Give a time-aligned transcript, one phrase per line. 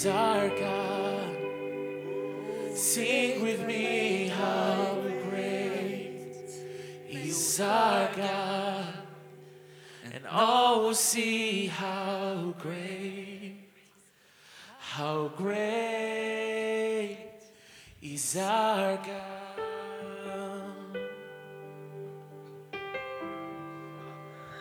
[0.00, 1.36] is our God.
[2.74, 4.96] Sing with me how
[5.28, 6.48] great
[7.06, 8.94] is our God.
[10.10, 13.68] And all will see how great,
[14.78, 17.18] how great
[18.00, 19.58] is our God.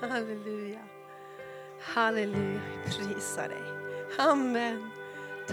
[0.02, 0.84] Halleluja.
[1.94, 2.62] Halleluja.
[2.86, 4.20] Vi prisar dig.
[4.20, 4.99] Amen.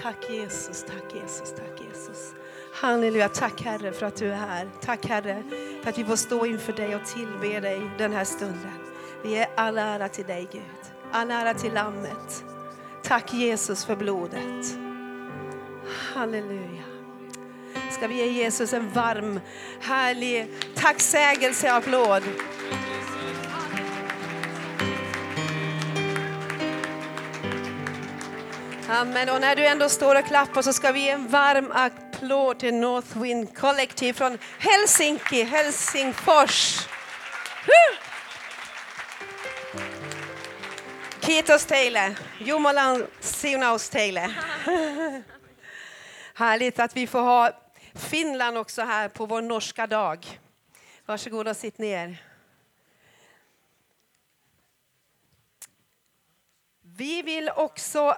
[0.02, 2.34] Tack Jesus, tack Jesus, tack Jesus.
[2.74, 3.28] Halleluja.
[3.28, 4.70] Tack Herre för att du är här.
[4.80, 5.42] Tack Herre
[5.82, 8.72] för att vi får stå inför dig och tillbe dig den här stunden.
[9.22, 10.62] Vi ger all ära till dig Gud.
[11.12, 12.44] All ära till Lammet.
[13.02, 14.78] Tack Jesus för blodet.
[16.14, 16.82] Halleluja.
[17.90, 19.40] Ska vi ge Jesus en varm,
[19.80, 22.22] härlig tacksägelseapplåd.
[28.88, 29.28] Amen.
[29.28, 32.74] Och när du ändå står och klappar så ska vi ge en varm applåd till
[32.74, 36.88] Northwind Collective från Helsinki, Helsingfors.
[41.20, 42.16] Kiitos teille.
[42.40, 44.20] Jumalan siunaus teille.
[46.34, 47.50] Härligt att vi får ha
[47.94, 50.40] Finland också här på vår norska dag.
[51.06, 52.22] Varsågod och sitt ner.
[56.82, 58.16] Vi vill också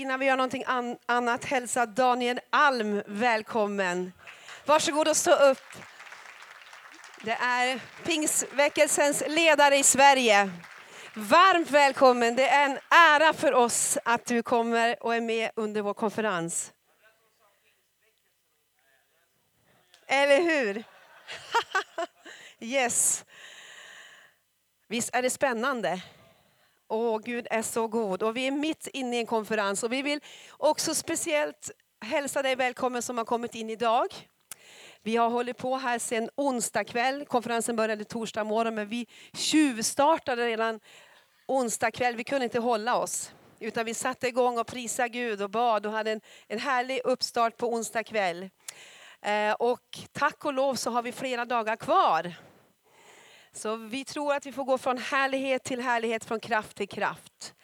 [0.00, 4.12] innan vi gör någonting an annat hälsa Daniel Alm välkommen.
[4.66, 5.64] Varsågod och stå upp.
[7.22, 10.50] Det är Pingsväckelsens ledare i Sverige.
[11.14, 12.36] Varmt välkommen.
[12.36, 16.72] Det är en ära för oss att du kommer och är med under vår konferens.
[20.06, 20.84] Eller hur?
[22.60, 23.24] yes.
[24.88, 26.02] Visst är det spännande?
[26.90, 28.22] Åh, Gud är så god.
[28.22, 29.82] Och vi är mitt inne i en konferens.
[29.82, 34.06] Och vi vill också speciellt hälsa dig välkommen som har kommit in idag.
[35.02, 37.24] Vi har hållit på här sedan onsdag kväll.
[37.24, 40.80] Konferensen började torsdag morgon, men vi tjuvstartade redan
[41.48, 42.16] onsdag kväll.
[42.16, 43.32] Vi kunde inte hålla oss.
[43.60, 47.56] Utan vi satte igång och prisade Gud och bad och hade en, en härlig uppstart
[47.56, 48.50] på onsdag kväll.
[49.22, 52.34] Eh, och tack och lov så har vi flera dagar kvar.
[53.58, 57.54] Så vi tror att vi får gå från härlighet till härlighet, från kraft till kraft.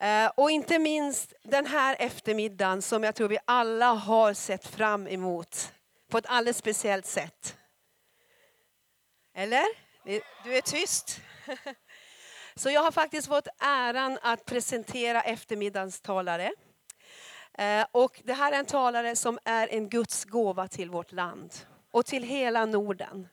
[0.00, 5.08] Eh, och inte minst den här eftermiddagen som jag tror vi alla har sett fram
[5.08, 5.72] emot
[6.10, 7.56] på ett alldeles speciellt sätt.
[9.34, 9.64] Eller?
[10.44, 11.20] Du är tyst.
[12.54, 16.52] Så jag har faktiskt fått äran att presentera eftermiddagens talare.
[17.58, 21.54] Eh, och det här är en talare som är en Guds gåva till vårt land
[21.90, 23.28] och till hela Norden.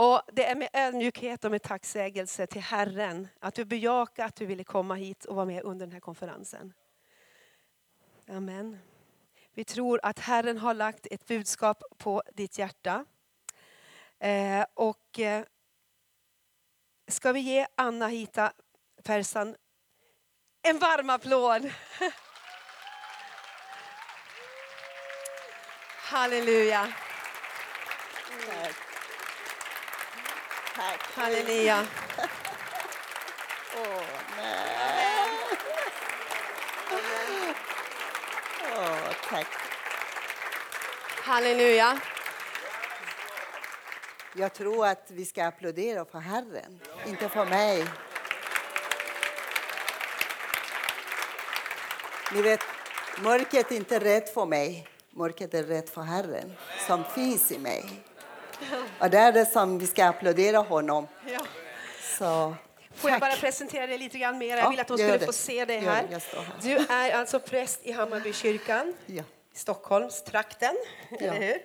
[0.00, 4.46] Och det är med ödmjukhet och med tacksägelse till Herren att du bejakar att du
[4.46, 6.72] ville komma hit och vara med under den här konferensen.
[8.28, 8.78] Amen.
[9.54, 13.04] Vi tror att Herren har lagt ett budskap på ditt hjärta.
[14.18, 15.44] Eh, och eh,
[17.08, 18.52] ska vi ge Anna Hita
[19.04, 19.56] Persson
[20.62, 21.72] en varm applåd?
[26.10, 26.92] Halleluja.
[28.46, 28.89] Tack.
[31.14, 31.86] Halleluja.
[33.76, 34.02] Åh,
[34.36, 35.30] nej.
[38.76, 39.46] Åh, tack.
[41.22, 42.00] Halleluja.
[44.34, 47.86] Jag tror att vi ska applådera för Herren, inte för mig.
[52.32, 52.60] Ni vet,
[53.22, 54.88] mörkret är inte rädd för mig.
[55.10, 56.52] Mörkret är rädd för Herren
[56.86, 58.09] som finns i mig.
[58.98, 61.06] Och det är det som vi ska applådera honom.
[61.32, 61.40] Ja.
[62.18, 62.54] Så,
[62.94, 64.56] Får jag bara presentera dig lite grann mer?
[64.56, 66.20] Ja, Jag vill att de skulle få se dig här.
[66.62, 69.22] Du är alltså präst i Hammarbykyrkan Ja.
[69.54, 70.76] i Stockholmstrakten,
[71.10, 71.56] eller hur?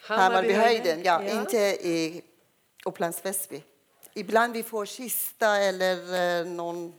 [0.00, 2.22] Hammarbyhöjden, ja, inte i
[2.84, 3.62] Upplands Väsby.
[4.14, 6.94] Ibland vi får kista eller eh, någon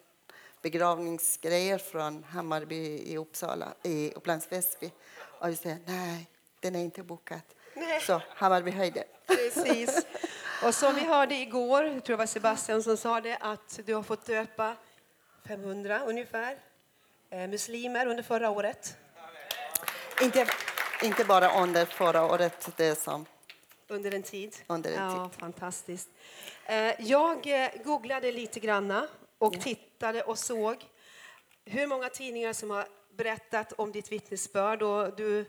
[0.61, 4.91] begravningsgrejer från Hammarby i Uppsala, i Upplands Väsby.
[5.39, 6.27] Och vi säger nej,
[6.59, 7.41] den är inte bokad.
[7.81, 8.01] Nej.
[8.01, 9.03] Så Hammarbyhöjden.
[9.27, 10.05] Precis.
[10.63, 13.93] Och som vi hörde igår, jag tror det var Sebastian som sa det, att du
[13.95, 14.75] har fått döpa
[15.47, 16.57] 500 ungefär
[17.29, 18.97] eh, muslimer under förra året.
[20.21, 20.47] Inte,
[21.03, 23.25] inte bara under förra året, det som
[23.87, 24.55] Under en tid.
[24.67, 26.09] Under en ja, Fantastiskt.
[26.65, 29.07] Eh, Jag eh, googlade lite granna
[29.37, 30.85] och tittade och såg
[31.65, 32.85] hur många tidningar som har
[33.15, 34.81] berättat om ditt vittnesbörd.
[34.81, 35.45] Och du,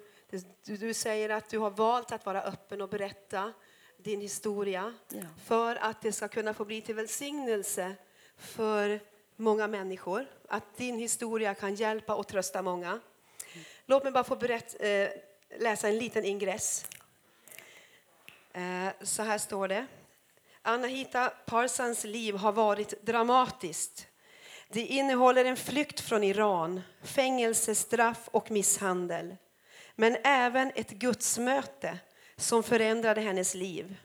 [0.64, 3.52] du, säger att du har valt att vara öppen och berätta
[3.98, 5.20] din historia Ja.
[5.44, 7.94] för att det ska kunna få bli till välsignelse
[8.36, 9.00] för
[9.36, 13.00] många människor, att din historia kan hjälpa och trösta många.
[13.86, 15.08] Låt mig bara få berätt, eh,
[15.58, 16.86] läsa en liten ingress.
[18.52, 19.86] Eh, så här står det.
[20.62, 24.06] Anahita Parsans liv har varit dramatiskt.
[24.68, 29.36] Det innehåller en flykt från Iran, fängelsestraff och misshandel.
[29.96, 31.98] Men även ett gudsmöte
[32.36, 33.96] som förändrade hennes liv.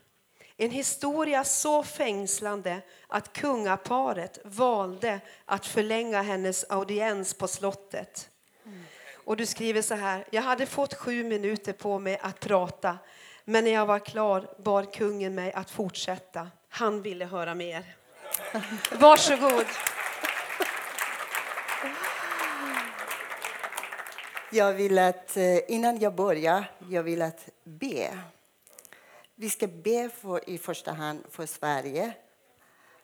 [0.57, 8.29] En historia så fängslande att kungaparet valde att förlänga hennes audiens på slottet.
[9.13, 12.97] Och du skriver så här, jag hade fått sju minuter på mig att prata
[13.49, 16.47] men när jag var klar bad kungen mig att fortsätta.
[16.69, 17.95] Han ville höra mer.
[18.91, 19.65] Varsågod.
[24.57, 28.19] Jag vill att, eh, innan jag börjar, jag vill att be.
[29.35, 32.13] Vi ska be för, i första hand för Sverige,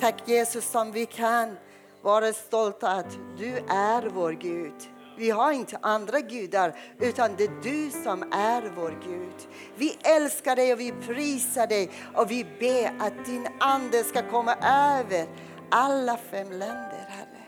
[0.00, 1.56] Tack Jesus som vi kan
[2.02, 4.93] vara stolta att du är vår Gud.
[5.16, 9.48] Vi har inte andra gudar, utan det är du som är vår Gud.
[9.76, 14.54] Vi älskar dig och vi prisar dig och vi ber att din Ande ska komma
[14.54, 15.26] över
[15.70, 17.44] alla fem länder, Herre.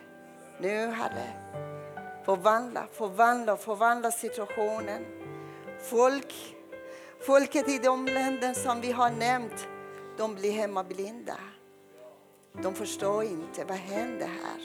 [0.61, 1.33] Nu, Herre,
[2.25, 5.05] förvandla, förvandla, förvandla situationen.
[5.91, 6.35] Folk,
[7.27, 9.69] folket i de länder som vi har nämnt,
[10.19, 11.37] de blir hemmablinda.
[12.63, 14.61] De förstår inte vad händer här.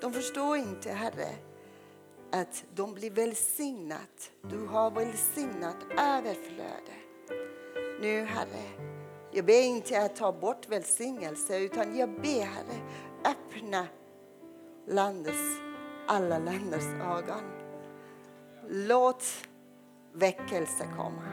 [0.00, 1.28] De förstår inte, Herre,
[2.34, 4.30] att de blir välsignat.
[4.42, 6.94] Du har välsignat överflöde.
[8.00, 8.62] Nu, Herre,
[9.32, 13.86] jag ber inte att ta bort välsignelse utan jag ber, Herre, öppna
[14.88, 15.60] landets,
[16.06, 17.42] alla länders ögon.
[18.68, 19.24] Låt
[20.12, 21.28] väckelse komma.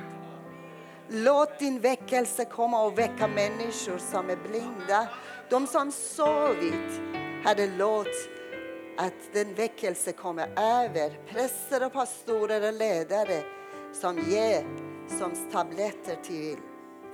[1.09, 5.07] Låt din väckelse komma och väcka människor som är blinda.
[5.49, 7.01] De som sovit.
[7.43, 8.40] Herre, låt
[8.97, 13.43] att den väckelse kommer över präster och pastorer och ledare
[13.93, 14.65] som ger
[15.19, 16.57] som tabletter till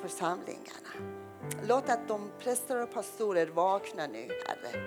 [0.02, 1.18] församlingarna.
[1.68, 4.82] Låt att de präster och pastorer vakna nu, Herre.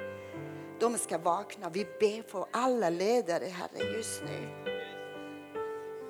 [0.81, 1.69] De ska vakna.
[1.70, 4.48] Vi ber för alla ledare, Herre, just nu.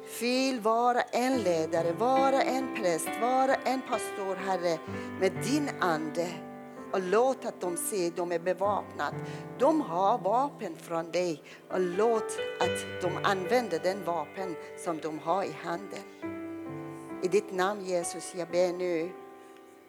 [0.06, 4.78] Fyll vara en ledare, vara en präst, vara en pastor, Herre,
[5.20, 6.28] med din Ande
[6.92, 9.16] och låt att de se att de är bevapnade.
[9.58, 15.44] De har vapen från dig och låt att de använder den vapen som de har
[15.44, 16.02] i handen.
[17.22, 19.10] I ditt namn Jesus, jag ber nu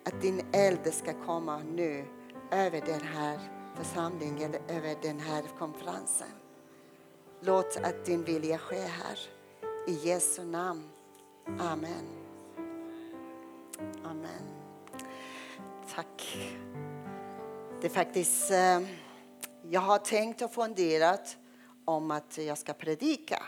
[0.04, 2.06] att din eld ska komma nu
[2.52, 3.40] över den här
[3.76, 6.28] församlingen, över den här konferensen.
[7.40, 9.20] Låt att din vilja ske här.
[9.88, 10.84] I Jesu namn.
[11.60, 12.06] Amen.
[14.04, 14.44] Amen.
[15.96, 16.38] Tack.
[17.82, 18.82] Det är faktiskt, eh,
[19.70, 21.38] jag har tänkt och funderat
[21.86, 23.44] om att jag ska predika.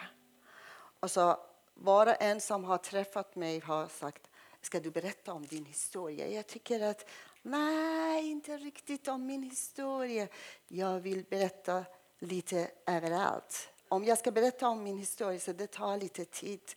[1.00, 1.40] Och så
[1.74, 4.30] var och en som har träffat mig har sagt,
[4.62, 6.28] ska du berätta om din historia?
[6.28, 7.10] Jag tycker att,
[7.42, 10.28] nej, inte riktigt om min historia.
[10.68, 11.86] Jag vill berätta
[12.20, 13.70] lite överallt.
[13.88, 16.72] Om jag ska berätta om min historia så det tar lite tid.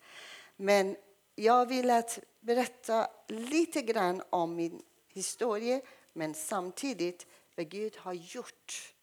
[0.56, 0.96] Men
[1.34, 5.80] jag vill att berätta lite grann om min historia
[6.16, 8.94] men samtidigt vad Gud har gjort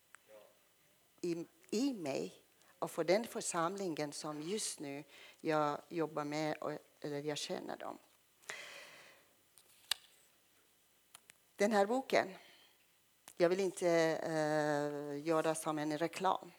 [1.21, 2.43] i, i mig
[2.79, 5.03] och för den församlingen som just nu
[5.39, 7.99] jag jobbar med och, eller jag känner dem.
[11.55, 12.33] Den här boken,
[13.37, 16.51] jag vill inte uh, göra som en reklam.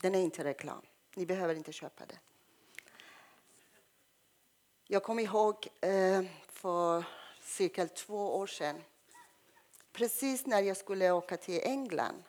[0.00, 0.82] Den är inte reklam.
[1.16, 2.18] Ni behöver inte köpa den.
[4.86, 7.04] Jag kommer ihåg uh, för
[7.40, 8.82] cirka två år sedan.
[9.94, 12.22] Precis när jag skulle åka till England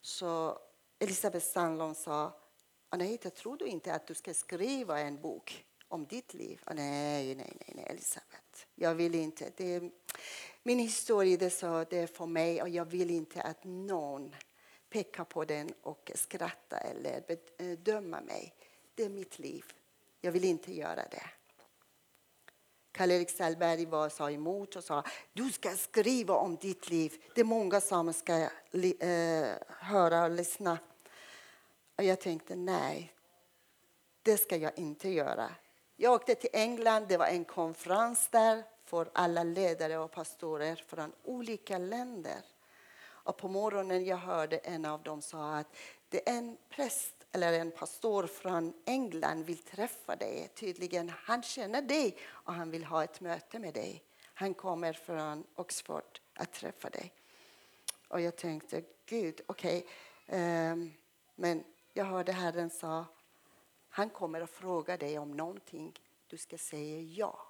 [0.00, 0.58] så
[0.98, 2.40] Elisabeth Sandlund sa
[2.88, 6.60] Anahita, tror du inte att du ska skriva en bok om ditt liv?
[6.66, 8.66] Och nej, nej, nej, nej, Elisabeth.
[8.74, 9.52] Jag vill inte.
[9.56, 9.90] Det är,
[10.62, 14.34] min historia det så, det är för mig och jag vill inte att någon
[14.90, 17.24] pekar på den och skrattar eller
[17.58, 18.54] bedömer eh, mig.
[18.94, 19.64] Det är mitt liv.
[20.20, 21.30] Jag vill inte göra det.
[22.92, 27.22] Karl-Erik Sellberg var, sa emot och sa du ska skriva om ditt liv.
[27.34, 28.48] Det är många som ska
[29.00, 30.78] eh, höra och lyssna.
[31.96, 33.12] Och jag tänkte nej,
[34.22, 35.50] det ska jag inte göra.
[35.96, 41.12] Jag åkte till England, det var en konferens där för alla ledare och pastorer från
[41.24, 42.40] olika länder.
[43.02, 45.76] Och på morgonen jag hörde en av dem säga att
[46.08, 50.48] det är en präst eller en pastor från England vill träffa dig.
[50.54, 54.04] Tydligen, han känner dig och han vill ha ett möte med dig.
[54.34, 57.12] Han kommer från Oxford att träffa dig.
[58.08, 59.86] Och jag tänkte, Gud, okej.
[60.26, 60.72] Okay.
[60.72, 60.92] Um,
[61.34, 63.04] men jag hörde Herren sa,
[63.88, 65.98] han kommer att fråga dig om någonting.
[66.26, 67.46] Du ska säga ja.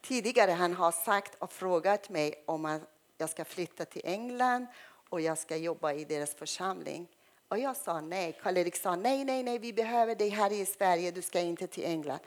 [0.00, 2.80] Tidigare han har sagt och frågat mig om
[3.16, 4.66] jag ska flytta till England
[5.08, 7.08] och jag ska jobba i deras församling.
[7.48, 8.38] Och jag sa nej.
[8.42, 11.84] Karl-Erik sa nej, nej, nej, vi behöver dig här i Sverige, du ska inte till
[11.84, 12.20] England.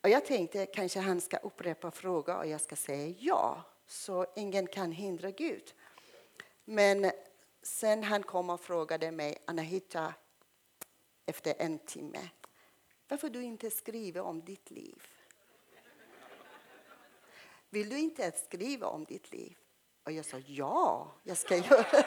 [0.00, 4.66] Och jag tänkte kanske han ska upprepa frågan och jag ska säga ja, så ingen
[4.66, 5.74] kan hindra Gud.
[6.64, 7.10] Men
[7.62, 10.14] sen han kom och frågade mig, Anahita,
[11.26, 12.28] efter en timme,
[13.08, 15.02] varför du inte skriver om ditt liv?
[17.70, 19.56] Vill du inte skriva om ditt liv?
[20.04, 22.06] Och jag sa ja, jag ska göra det.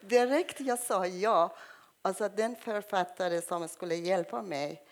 [0.00, 1.56] Direkt jag sa ja.
[2.02, 4.82] Alltså den författare som skulle hjälpa mig,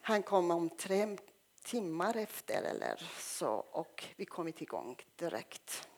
[0.00, 1.16] han kom om tre
[1.64, 5.89] timmar efter eller så och vi kom igång direkt.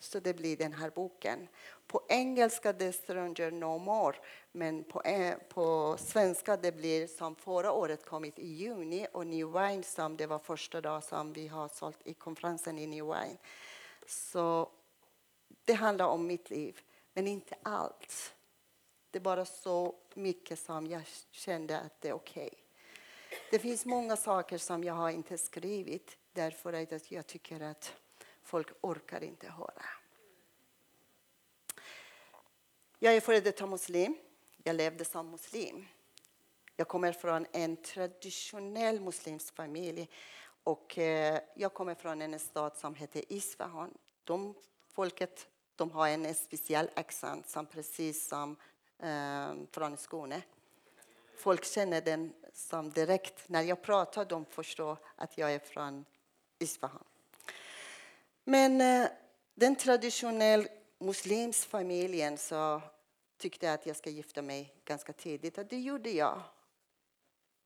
[0.00, 1.48] Så det blir den här boken.
[1.86, 4.16] På engelska det Stranger No More,
[4.52, 5.02] men på,
[5.48, 10.26] på svenska det blir som förra året kommit i juni och New Wine som det
[10.26, 13.36] var första dag som vi har sålt i konferensen i New Wine.
[14.06, 14.70] Så
[15.64, 16.80] det handlar om mitt liv,
[17.12, 18.34] men inte allt.
[19.10, 22.50] Det är bara så mycket som jag kände att det är okej.
[22.52, 23.38] Okay.
[23.50, 27.92] Det finns många saker som jag har inte skrivit därför att jag tycker att
[28.50, 29.84] folk orkar inte höra.
[32.98, 34.16] Jag är före detta muslim.
[34.64, 35.86] Jag levde som muslim.
[36.76, 40.08] Jag kommer från en traditionell muslimsk familj.
[40.64, 43.94] Och eh, jag kommer från en stad som heter Isfahan.
[44.24, 44.54] De
[44.88, 48.56] folket de har en speciell accent, som precis som
[48.98, 50.42] eh, från Skåne.
[51.36, 53.48] Folk känner den som direkt.
[53.48, 56.04] När jag pratar de förstår att jag är från
[56.58, 57.04] Isfahan.
[58.44, 59.10] Men eh,
[59.54, 60.68] den traditionella
[60.98, 62.82] muslimska familjen så
[63.36, 65.58] tyckte att jag ska gifta mig ganska tidigt.
[65.58, 66.42] Och det gjorde jag.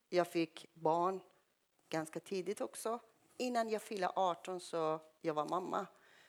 [0.09, 1.21] Jag fick barn
[1.89, 2.99] ganska tidigt också.
[3.37, 5.87] Innan jag fyllde 18 så jag var mamma.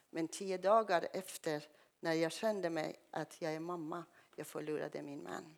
[0.10, 1.64] Men tio dagar efter,
[2.00, 4.04] när jag kände mig att jag är mamma,
[4.36, 5.58] jag förlorade min man.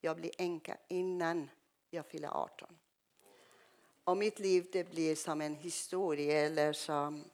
[0.00, 1.50] Jag blev änka innan
[1.90, 2.78] jag fyllde 18.
[4.04, 7.24] Och mitt liv det blir som en historia eller som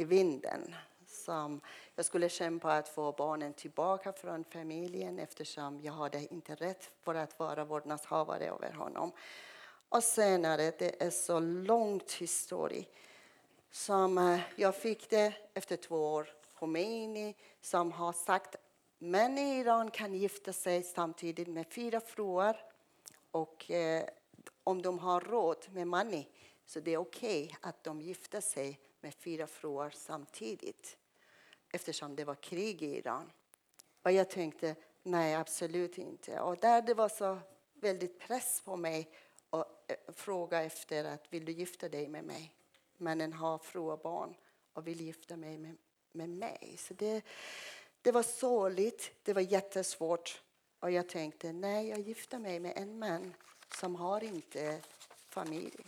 [0.00, 0.74] i vinden.
[1.06, 1.60] Som
[1.94, 7.14] jag skulle kämpa att få barnen tillbaka från familjen eftersom jag hade inte rätt för
[7.14, 9.12] att vara vårdnadshavare över honom.
[9.88, 12.84] Och senare, det är så långt historia,
[13.70, 16.28] som eh, jag fick det efter två år.
[16.54, 18.56] Khomeini som har sagt
[18.98, 22.62] män i Iran kan gifta sig samtidigt med fyra fruar
[23.30, 24.04] och eh,
[24.64, 26.26] om de har råd med money
[26.66, 30.96] så det är okej okay att de gifter sig med fyra fruar samtidigt
[31.72, 33.32] eftersom det var krig i Iran.
[34.02, 36.40] Och jag tänkte, nej absolut inte.
[36.40, 37.38] Och där det var så
[37.74, 39.10] väldigt press på mig
[39.50, 42.54] att eh, fråga efter att vill du gifta dig med mig?
[42.96, 44.34] Männen har fru och barn
[44.72, 45.76] och vill gifta mig med,
[46.12, 46.76] med mig.
[46.78, 47.24] Så det,
[48.02, 50.42] det var sorgligt, det var jättesvårt.
[50.80, 53.34] Och jag tänkte, nej jag gifter mig med en man
[53.74, 54.80] som har inte
[55.28, 55.84] familj.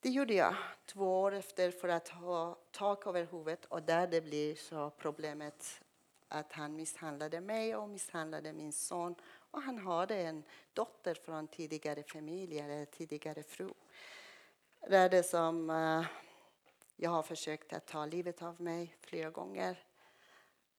[0.00, 0.54] Det gjorde jag
[0.86, 5.80] två år efter för att ha tak över huvudet och där det blir så problemet
[6.28, 9.14] att han misshandlade mig och misshandlade min son.
[9.50, 13.70] Och han hade en dotter från tidigare familj, eller tidigare fru.
[14.88, 16.06] Där det som uh,
[16.96, 19.84] jag har försökt att ta livet av mig flera gånger.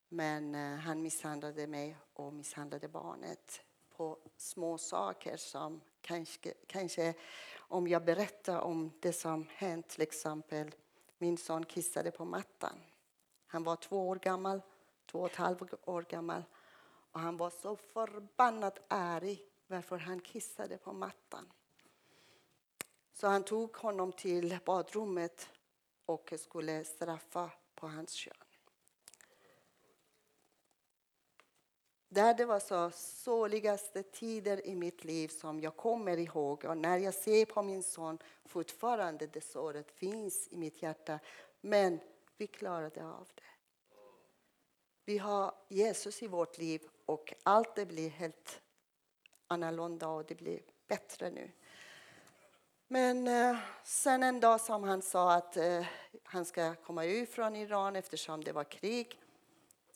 [0.09, 3.61] Men uh, han misshandlade mig och misshandlade barnet
[3.95, 7.13] på små saker som kanske, kanske
[7.67, 10.75] om jag berättar om det som hänt, till exempel
[11.17, 12.79] min son kissade på mattan.
[13.47, 14.61] Han var två år gammal,
[15.05, 16.43] två och ett halvt år gammal
[17.11, 21.53] och han var så förbannat arg varför han kissade på mattan.
[23.13, 25.49] Så han tog honom till badrummet
[26.05, 28.46] och skulle straffa på hans kön.
[32.09, 36.65] Där det var så såligaste tider i mitt liv som jag kommer ihåg.
[36.65, 41.19] Och när jag ser på min son, fortfarande det såret finns i mitt hjärta.
[41.61, 41.99] Men
[42.37, 43.41] vi klarade av det.
[45.05, 48.61] Vi har Jesus i vårt liv och allt det blir helt
[49.47, 51.51] annorlunda och det blir bättre nu.
[52.87, 55.85] Men eh, sen en dag som han sa att eh,
[56.23, 59.21] han ska komma ut från Iran eftersom det var krig.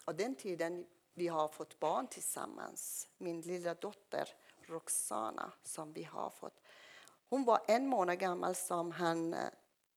[0.06, 3.08] Och den tiden vi har fått barn tillsammans.
[3.18, 4.30] Min lilla dotter
[4.62, 6.62] Roxana som vi har fått.
[7.30, 9.39] Hon var en månad gammal som han eh,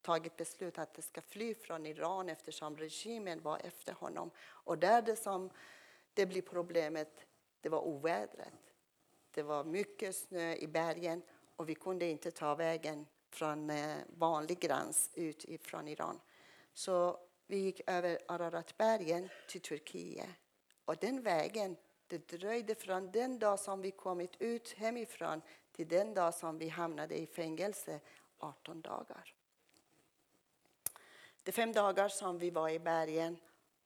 [0.03, 4.31] tagit beslut att det ska fly från Iran eftersom regimen var efter honom.
[4.41, 5.51] Och där det som
[6.15, 7.27] det blir problemet,
[7.61, 8.53] det var ovädret.
[9.31, 11.23] Det var mycket snö i bergen
[11.57, 16.21] och vi kunde inte ta vägen från eh, vanlig gräns ut från Iran.
[16.75, 20.29] Så vi gick över Araratbergen till Turkiet.
[20.85, 21.77] Och den vägen,
[22.07, 26.69] det dröjde från den dag som vi kommit ut hemifrån till den dag som vi
[26.69, 28.01] hamnade i fängelse,
[28.39, 29.35] 18 dagar.
[31.43, 33.37] De fem dagar som vi var i bergen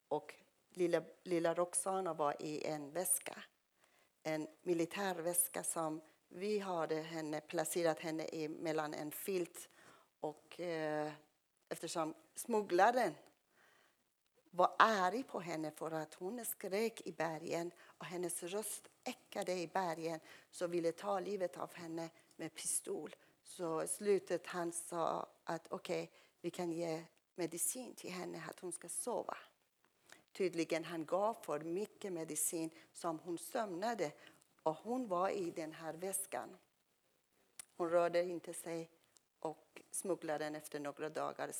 [0.08, 0.34] och
[0.70, 3.42] lilla, lilla Roxana var i en väska.
[4.22, 9.68] En militärväska som vi hade henne, placerat henne i mellan en filt
[10.20, 11.12] och eh,
[11.68, 13.14] eftersom smugglaren
[14.50, 19.66] var arg på henne för att hon skrek i bergen och hennes röst ekade i
[19.66, 23.16] bergen så ville ta livet av henne med pistol.
[23.44, 28.60] Så i slutet han sa att okej, okay, vi kan ge medicin till henne att
[28.60, 29.36] hon ska sova.
[30.32, 34.12] Tydligen han gav för mycket medicin som hon sömnade
[34.62, 36.56] och hon var i den här väskan.
[37.76, 38.90] Hon rörde inte sig
[39.40, 41.50] och smugglaren efter några dagar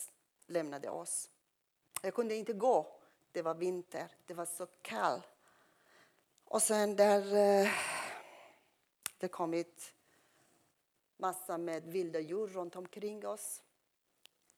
[0.47, 1.31] lämnade oss.
[2.03, 3.01] Jag kunde inte gå.
[3.33, 4.13] Det var vinter.
[4.27, 5.25] Det var så kallt.
[6.45, 7.71] Och sen där eh,
[9.19, 9.95] det kommit
[11.17, 13.63] massa med vilda djur runt omkring oss.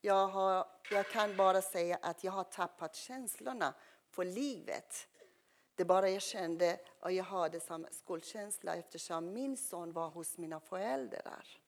[0.01, 3.75] Jag, har, jag kan bara säga att jag har tappat känslorna
[4.11, 5.09] för livet.
[5.75, 10.61] Det bara jag kände och jag hade som skuldkänsla eftersom min son var hos mina
[10.61, 11.61] föräldrar.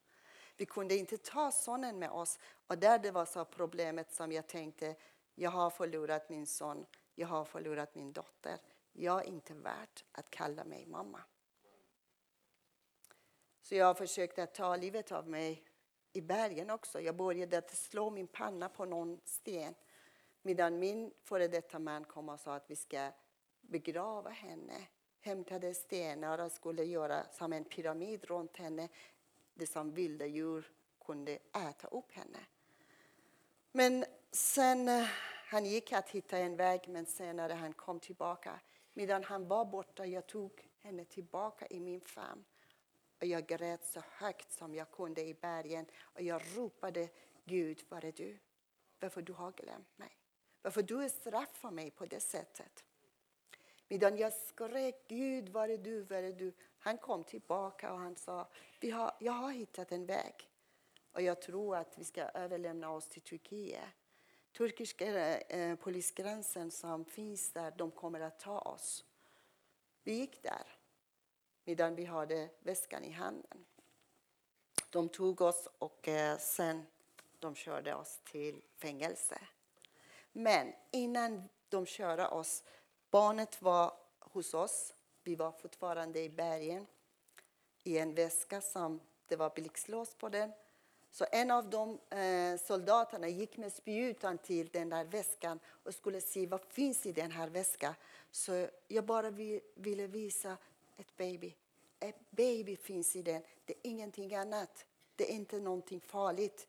[0.57, 2.39] Vi kunde inte ta sonen med oss.
[2.67, 4.97] Och där det var så problemet som jag tänkte,
[5.35, 8.59] jag har förlorat min son, jag har förlorat min dotter.
[8.93, 11.21] Jag är inte värd att kalla mig mamma.
[13.63, 15.65] Så jag försökte ta livet av mig
[16.13, 17.01] i bergen också.
[17.01, 19.75] Jag började att slå min panna på någon sten
[20.43, 23.11] medan min före detta man kom och sa att vi ska
[23.61, 24.87] begrava henne.
[25.21, 28.89] Hämtade stenar och skulle göra som en pyramid runt henne.
[29.55, 30.73] Det som vilda djur
[31.05, 32.39] kunde äta upp henne.
[33.73, 35.07] Men sen eh,
[35.47, 38.61] han gick att hitta en väg, men senare han kom tillbaka.
[38.93, 42.45] Medan han var borta jag tog henne tillbaka i min famn.
[43.21, 47.09] Och jag grät så högt som jag kunde i bergen och jag ropade
[47.45, 48.39] Gud, var är du?
[49.01, 50.17] Varför du har glömt mig?
[50.63, 52.85] Varför du straffar mig på det sättet?
[53.89, 56.53] Medan jag skrek Gud, var är du, var är du?
[56.79, 58.49] Han kom tillbaka och han sa,
[58.81, 60.49] Vi har, jag har hittat en väg.
[61.13, 63.89] Och jag tror att vi ska överlämna oss till Turkiet.
[64.53, 69.05] Turkiska eh, polisgränsen som finns där, de kommer att ta oss.
[70.03, 70.77] Vi gick där
[71.65, 73.65] medan vi hade väskan i handen.
[74.91, 76.87] De tog oss och eh, sen
[77.39, 79.39] de körde oss till fängelse.
[80.33, 82.63] Men innan de körde oss,
[83.11, 84.95] barnet var hos oss.
[85.23, 86.87] Vi var fortfarande i bergen
[87.83, 90.53] i en väska som det var blixtlås på den.
[91.13, 96.21] Så en av de eh, soldaterna gick med spjutan till den där väskan och skulle
[96.21, 97.95] se vad finns i den här väskan.
[98.31, 99.31] Så jag bara
[99.75, 100.57] ville visa
[100.97, 101.55] ett baby.
[102.01, 103.43] Ett baby finns i den.
[103.65, 104.87] Det är ingenting annat.
[105.17, 106.69] Det är inte någonting farligt.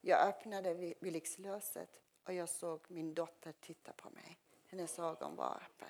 [0.00, 4.38] Jag öppnade blixtlåset och jag såg min dotter titta på mig.
[4.66, 5.86] Hennes ögon var öppna.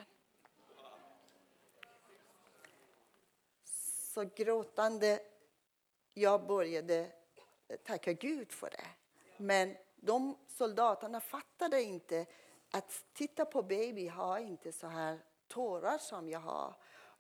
[3.65, 5.21] Så gråtande
[6.15, 7.13] jag började
[7.85, 8.87] tacka Gud för det.
[9.37, 12.27] Men de soldaterna fattade inte
[12.71, 16.75] att titta på baby har inte så här tårar som jag har.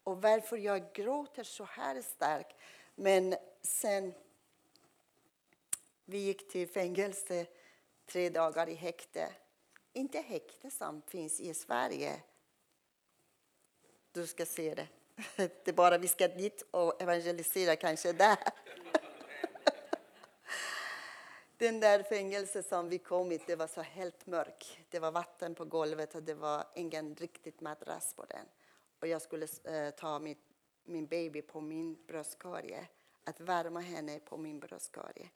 [0.04, 2.56] Och varför jag gråter så här starkt.
[2.94, 4.14] Men sen
[6.04, 7.46] vi gick till fängelse
[8.06, 9.28] tre dagar i häkte.
[9.92, 12.22] Inte häkte som finns i Sverige.
[14.12, 14.88] Du ska se det.
[15.36, 18.38] Det är bara vi ska dit och evangelisera kanske där.
[21.58, 24.78] Den där fängelset som vi kom i, det var så helt mörkt.
[24.88, 28.46] Det var vatten på golvet och det var ingen riktigt madrass på den.
[29.00, 30.36] Och jag skulle eh, ta min,
[30.84, 32.88] min baby på min bröstkorg,
[33.24, 35.30] att värma henne på min bröstkorg.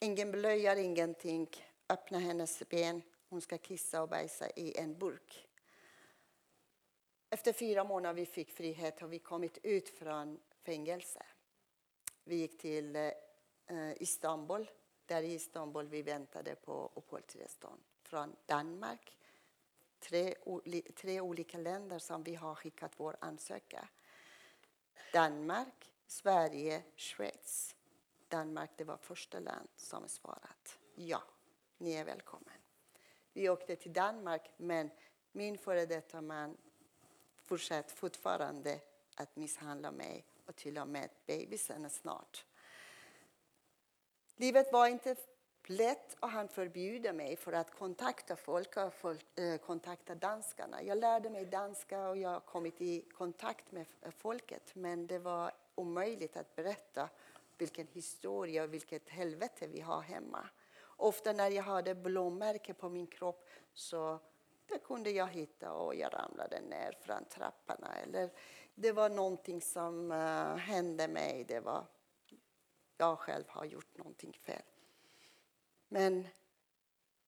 [0.00, 1.48] Ingen blöja, ingenting.
[1.88, 3.02] Öppna hennes ben.
[3.28, 5.48] Hon ska kissa och bajsa i en burk.
[7.30, 11.22] Efter fyra månader vi fick frihet har vi kommit ut från fängelse.
[12.24, 13.12] Vi gick till eh,
[13.96, 14.70] Istanbul.
[15.10, 19.16] Där i Istanbul vi väntade på uppehållstillstånd från Danmark.
[19.98, 20.34] Tre,
[20.94, 23.86] tre olika länder som vi har skickat vår ansökan.
[25.12, 27.76] Danmark, Sverige, Schweiz.
[28.28, 31.22] Danmark det var första land som svarat ja,
[31.78, 32.58] ni är välkommen.
[33.32, 34.90] Vi åkte till Danmark, men
[35.32, 36.56] min före detta man
[37.44, 38.80] fortsatte fortfarande
[39.14, 42.44] att misshandla mig och till och med bebisen snart.
[44.40, 45.16] Livet var inte
[45.66, 50.82] lätt och han förbjuder mig för att kontakta folk och folk, eh, kontakta danskarna.
[50.82, 55.18] Jag lärde mig danska och jag har kommit i kontakt med eh, folket men det
[55.18, 57.08] var omöjligt att berätta
[57.58, 60.48] vilken historia och vilket helvete vi har hemma.
[60.82, 64.18] Ofta när jag hade blåmärken på min kropp så
[64.66, 67.94] det kunde jag hitta och jag ramlade ner från trapporna.
[68.02, 68.30] Eller
[68.74, 71.44] det var någonting som uh, hände mig.
[71.48, 71.84] Det var,
[73.00, 74.62] jag själv har gjort någonting fel.
[75.88, 76.28] Men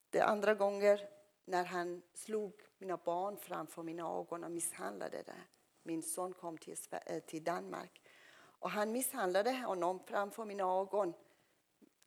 [0.09, 1.09] det andra gånger
[1.45, 5.41] när han slog mina barn framför mina ögon och misshandlade det.
[5.83, 8.01] Min son kom till, eh, till Danmark
[8.35, 11.13] och han misshandlade honom framför mina ögon.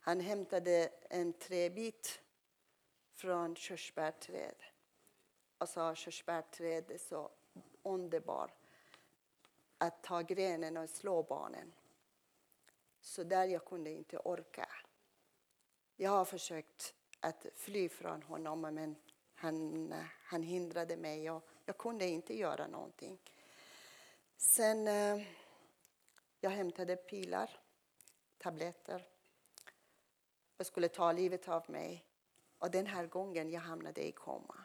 [0.01, 2.21] Han hämtade en träbit
[3.15, 4.63] från körsbärträd
[5.59, 7.31] och sa körsbärträd är så
[7.83, 8.55] underbart
[9.79, 11.73] att ta grenen och slå barnen.
[13.07, 14.69] Så där jag kunde inte orka.
[15.97, 18.97] Jag har försökt att fly från honom men
[19.35, 23.19] han, han hindrade mig och jag kunde inte göra någonting.
[24.37, 25.27] Sen eh,
[26.41, 27.61] jag hämtade pilar,
[28.39, 29.09] tabletter.
[30.57, 32.05] Jag skulle ta livet av mig.
[32.59, 34.65] Och den här gången jag hamnade i koma.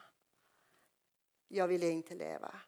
[1.47, 2.61] Jag ville inte leva.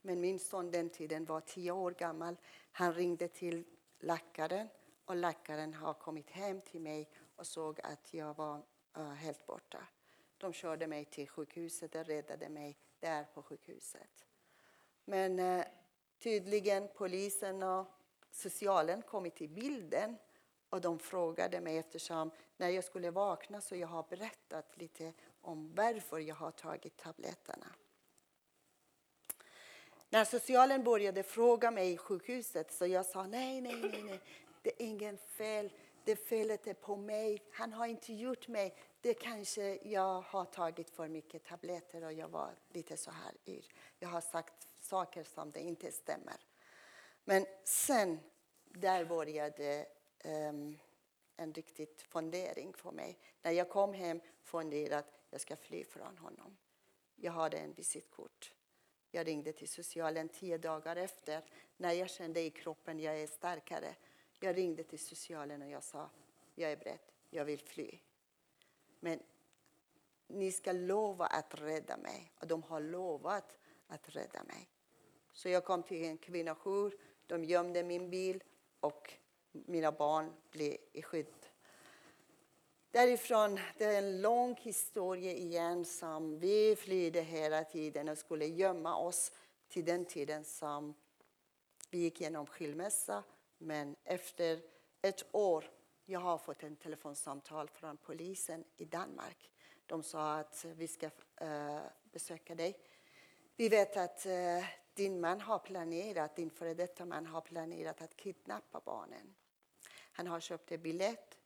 [0.00, 2.36] Men min son den tiden var tio år gammal.
[2.72, 3.64] Han ringde till
[3.98, 4.68] läkaren
[5.08, 8.62] och läkaren har kommit hem till mig och såg att jag var
[8.98, 9.78] uh, helt borta.
[10.38, 14.26] De körde mig till sjukhuset och räddade mig där på sjukhuset.
[15.04, 15.64] Men uh,
[16.18, 17.86] tydligen polisen och
[18.30, 20.16] socialen kommit till bilden
[20.68, 25.74] och de frågade mig eftersom när jag skulle vakna så jag har berättat lite om
[25.74, 27.66] varför jag har tagit tabletterna.
[30.08, 34.20] När socialen började fråga mig i sjukhuset så jag sa nej, nej, nej, nej
[34.62, 35.72] det är ingen fel.
[36.04, 37.42] Det felet är på mig.
[37.52, 38.74] Han har inte gjort mig.
[39.00, 43.66] Det kanske jag har tagit för mycket tabletter och jag var lite så här yr.
[43.98, 46.36] Jag har sagt saker som det inte stämmer.
[47.24, 48.20] Men sen
[48.64, 49.86] där började
[50.24, 50.78] um,
[51.36, 53.18] en riktig fundering för mig.
[53.42, 56.56] När jag kom hem funderade att jag ska fly från honom.
[57.16, 58.54] Jag hade en visitkort.
[59.10, 61.44] Jag ringde till socialen tio dagar efter.
[61.76, 63.94] När jag kände i kroppen att jag är starkare.
[64.40, 66.10] Jag ringde till socialen och jag sa
[66.58, 66.98] jag är beredd,
[67.30, 67.98] jag vill fly.
[69.00, 69.20] Men
[70.26, 72.32] ni ska lova att rädda mig.
[72.40, 74.68] Och de har lovat att rädda mig.
[75.32, 76.94] Så jag kom till en kvinnojour.
[77.26, 78.42] De gömde min bil
[78.80, 79.12] och
[79.52, 81.26] mina barn blev i skydd.
[82.90, 88.96] Därifrån, det är en lång historia igen som vi flydde hela tiden och skulle gömma
[88.96, 89.32] oss
[89.68, 90.94] till den tiden som
[91.90, 93.24] vi gick igenom skilmässa.
[93.58, 94.62] Men efter
[95.02, 95.70] ett år
[96.04, 99.50] jag har fått ett telefonsamtal från polisen i Danmark.
[99.86, 101.06] De sa att vi ska
[101.42, 101.80] uh,
[102.12, 102.78] besöka dig.
[103.56, 108.16] Vi vet att uh, din man har planerat, din före detta man har planerat att
[108.16, 109.34] kidnappa barnen.
[110.12, 111.38] Han har köpt en biljett,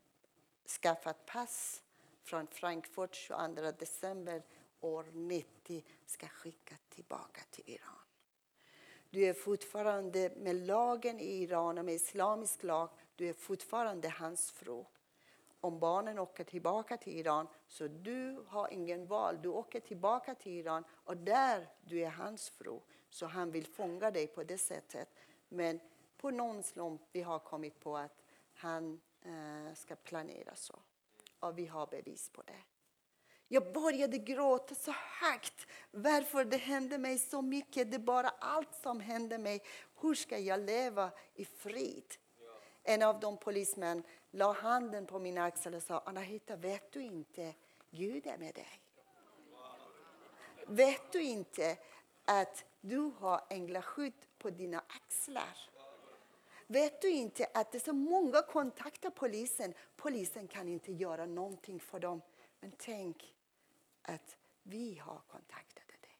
[0.83, 1.83] skaffat pass
[2.22, 4.42] från Frankfurt 22 december
[4.81, 8.02] år 90 ska skicka tillbaka till Iran.
[9.12, 14.51] Du är fortfarande med lagen i Iran och med islamisk lag, du är fortfarande hans
[14.51, 14.85] fru.
[15.61, 19.38] Om barnen åker tillbaka till Iran så du har ingen val.
[19.42, 22.81] Du åker tillbaka till Iran och där du är hans fru.
[23.11, 25.09] Så han vill fånga dig på det sättet.
[25.48, 25.81] Men
[26.16, 28.22] på någon slump vi har kommit på att
[28.55, 30.79] han eh, ska planera så.
[31.40, 32.71] Och vi har bevis på det.
[33.53, 35.67] Jag började gråta så högt.
[35.91, 37.91] Varför det hände mig så mycket.
[37.91, 39.62] Det är bara allt som hände mig.
[40.01, 42.15] Hur ska jag leva i frid?
[42.83, 47.55] En av de polismän la handen på min axel och sa Anahita, vet du inte
[47.91, 48.81] Gud är med dig?
[50.67, 51.77] Vet du inte
[52.25, 55.69] att du har änglaskydd på dina axlar?
[56.67, 59.75] Vet du inte att det är så många kontaktar polisen.
[59.97, 62.23] Polisen kan inte göra någonting för dem.
[62.61, 63.35] Men tänk
[64.03, 66.19] att vi har kontaktat dig.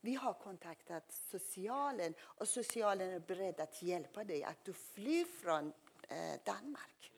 [0.00, 5.72] Vi har kontaktat socialen och socialen är beredd att hjälpa dig att du flyr från
[6.08, 7.12] eh, Danmark.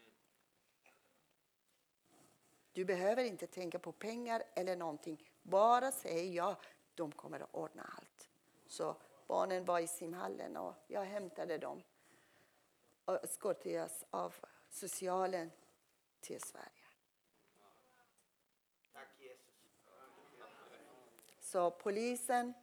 [2.72, 5.30] Du behöver inte tänka på pengar eller någonting.
[5.42, 6.56] Bara säg ja,
[6.94, 8.28] de kommer att ordna allt.
[8.66, 8.96] Så
[9.26, 11.82] barnen var i simhallen och jag hämtade dem
[13.04, 14.34] och eskorterades av
[14.70, 15.50] socialen
[16.20, 16.79] till Sverige.
[21.52, 22.54] Så polisen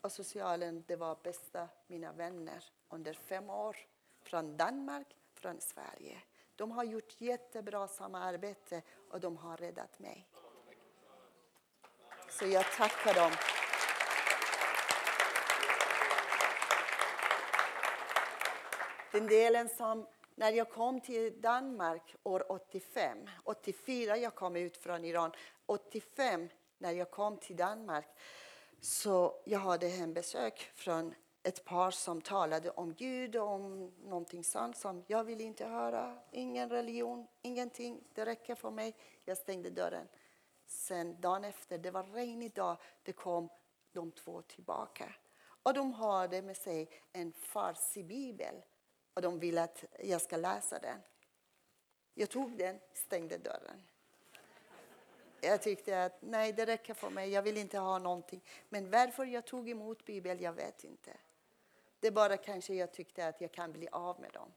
[0.00, 3.76] och socialen det var bästa mina vänner under fem år.
[4.22, 6.22] Från Danmark, från Sverige.
[6.56, 10.28] De har gjort jättebra samarbete och de har räddat mig.
[12.30, 13.32] Så jag tackar dem.
[19.12, 25.04] Den delen som när jag kom till Danmark år 85, 84 jag kom ut från
[25.04, 25.32] Iran,
[25.66, 26.48] 85
[26.84, 28.06] när jag kom till Danmark
[28.80, 34.76] så jag hade hembesök från ett par som talade om Gud och om någonting sånt
[34.76, 36.18] som jag vill inte höra.
[36.30, 38.04] Ingen religion, ingenting.
[38.14, 38.96] Det räcker för mig.
[39.24, 40.08] Jag stängde dörren.
[40.66, 43.48] Sen dagen efter, det var regnig dag, det kom
[43.92, 45.14] de två tillbaka.
[45.62, 48.62] Och de hade med sig en farsi-bibel
[49.14, 51.00] och de ville att jag ska läsa den.
[52.14, 53.82] Jag tog den, stängde dörren.
[55.44, 57.30] Jag tyckte att nej, det räcker för mig.
[57.30, 58.40] Jag vill inte ha någonting.
[58.68, 61.16] Men varför jag tog emot Bibeln, jag vet inte.
[62.00, 64.52] Det är bara kanske jag tyckte att jag kan bli av med dem.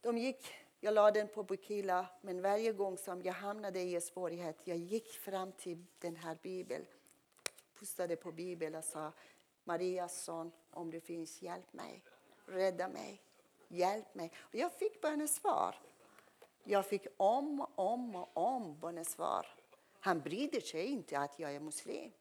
[0.00, 4.00] De gick, jag la den på Bukila, men varje gång som jag hamnade i en
[4.00, 6.86] svårighet, jag gick fram till den här Bibeln,
[7.78, 9.12] pustade på Bibeln och sa
[9.64, 12.02] Marias son, om du finns, hjälp mig,
[12.46, 13.22] rädda mig,
[13.68, 14.32] hjälp mig.
[14.36, 15.76] Och jag fick bara svar.
[16.66, 19.46] Jag fick om och om och om bönesvar.
[20.00, 22.12] Han brydde sig inte att jag är muslim.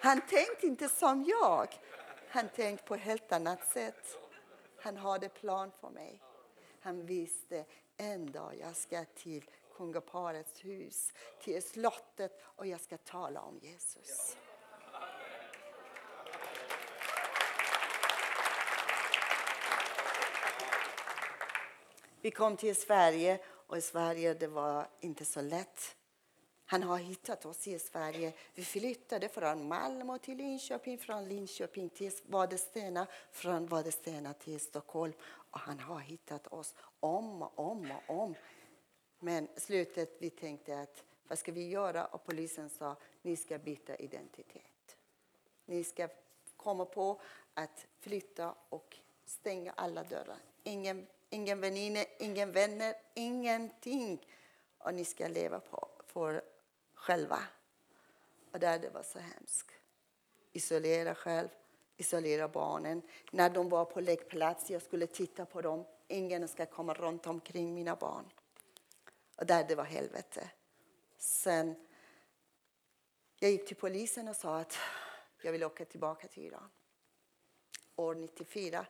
[0.00, 1.68] Han tänkte inte som jag.
[2.28, 4.18] Han tänkte på ett helt annat sätt.
[4.80, 6.22] Han hade plan för mig.
[6.80, 7.64] Han visste
[7.96, 14.36] en dag jag ska till kungaparets hus, till slottet och jag ska tala om Jesus.
[22.20, 25.96] Vi kom till Sverige och i Sverige det var inte så lätt.
[26.64, 28.32] Han har hittat oss i Sverige.
[28.54, 35.12] Vi flyttade från Malmö till Linköping, från Linköping till Vadstena, från Vadstena till Stockholm.
[35.50, 38.34] Och han har hittat oss om och om och om.
[39.18, 42.06] Men slutet vi tänkte att vad ska vi göra?
[42.06, 44.96] Och polisen sa ni ska byta identitet.
[45.64, 46.08] Ni ska
[46.56, 47.20] komma på
[47.54, 50.38] att flytta och stänga alla dörrar.
[50.62, 54.26] Ingen, ingen väninna, ingen vänner, ingenting.
[54.78, 56.42] Och ni ska leva på för
[56.94, 57.42] själva.
[58.52, 59.72] Och där det var så hemskt.
[60.52, 61.48] Isolera själv,
[61.96, 63.02] isolera barnen.
[63.32, 65.84] När de var på lekplats, jag skulle titta på dem.
[66.08, 68.30] Ingen ska komma runt omkring mina barn.
[69.36, 70.50] Och där det var helvete.
[71.18, 71.86] Sen
[73.40, 74.78] jag gick till polisen och sa att
[75.42, 76.70] jag vill åka tillbaka till Iran.
[77.96, 78.86] År 94.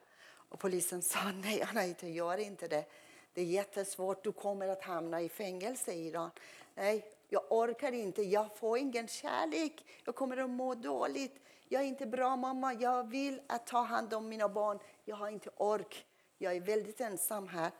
[0.48, 2.84] Och polisen sa nej, Anna, gör inte det.
[3.32, 6.30] Det är jättesvårt, du kommer att hamna i fängelse i Iran.
[6.74, 9.86] Nej, jag orkar inte, jag får ingen kärlek.
[10.04, 11.40] Jag kommer att må dåligt.
[11.68, 14.78] Jag är inte bra mamma, jag vill att ta hand om mina barn.
[15.04, 16.06] Jag har inte ork.
[16.38, 17.70] Jag är väldigt ensam här.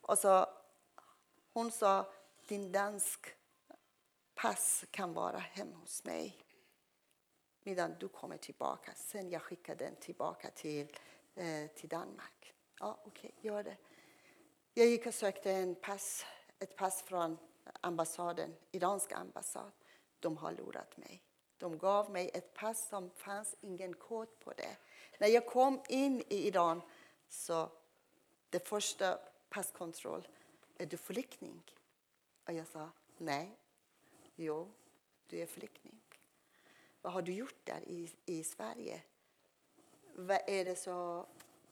[0.00, 0.46] Och så,
[1.52, 2.12] hon sa,
[2.46, 3.26] din dansk
[4.34, 6.44] pass kan vara hemma hos mig
[7.68, 8.92] medan du kommer tillbaka.
[8.94, 10.88] Sen jag skickar den tillbaka till,
[11.38, 12.54] eh, till Danmark.
[12.80, 13.76] Ja, okej, okay, gör det.
[14.74, 16.26] Jag gick och sökte en pass,
[16.58, 17.38] ett pass från
[17.80, 19.72] ambassaden, iranska ambassad.
[20.20, 21.22] De har lurat mig.
[21.58, 24.76] De gav mig ett pass som fanns ingen kod på det.
[25.18, 26.82] När jag kom in i Iran
[27.28, 27.70] så
[28.50, 30.28] det första passkontroll
[30.78, 31.62] är du flykting?
[32.46, 33.58] Och jag sa, nej.
[34.34, 34.72] Jo,
[35.26, 36.00] du är flykting.
[37.00, 39.02] Vad har du gjort där i, i Sverige?
[40.20, 41.26] Vad är det så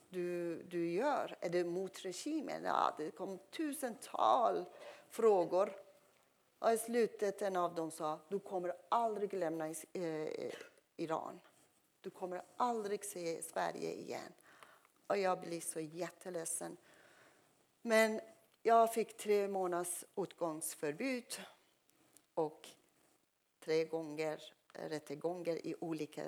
[0.09, 1.35] du, du gör?
[1.39, 2.63] Är det mot regimen?
[2.63, 4.67] Ja, det kom tusentals
[5.09, 5.75] frågor.
[6.59, 10.53] Och i slutet en av dem sa, du kommer aldrig lämna eh, eh,
[10.97, 11.39] Iran.
[12.01, 14.33] Du kommer aldrig se Sverige igen.
[15.07, 16.77] Och jag blev så jätteledsen.
[17.81, 18.21] Men
[18.61, 21.39] jag fick tre månaders utgångsförbud
[22.33, 22.69] och
[23.59, 26.23] tre gånger rättegångar i olika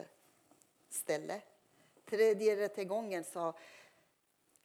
[0.90, 1.42] ställen.
[2.10, 3.58] Tredje rättegången sa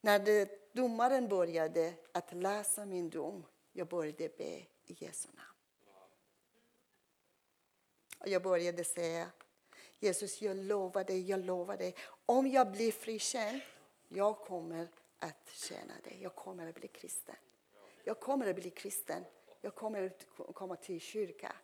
[0.01, 5.49] när det, domaren började att läsa min dom, jag började be i Jesu namn.
[8.19, 9.31] Och jag började säga
[9.99, 11.95] Jesus, jag lovar dig, jag lovar dig.
[12.25, 13.61] Om jag blir frikänd,
[14.07, 14.87] jag kommer
[15.19, 16.19] att tjäna dig.
[16.21, 17.35] Jag kommer att bli kristen.
[18.03, 19.25] Jag kommer att bli kristen.
[19.61, 21.55] Jag kommer att komma till kyrkan.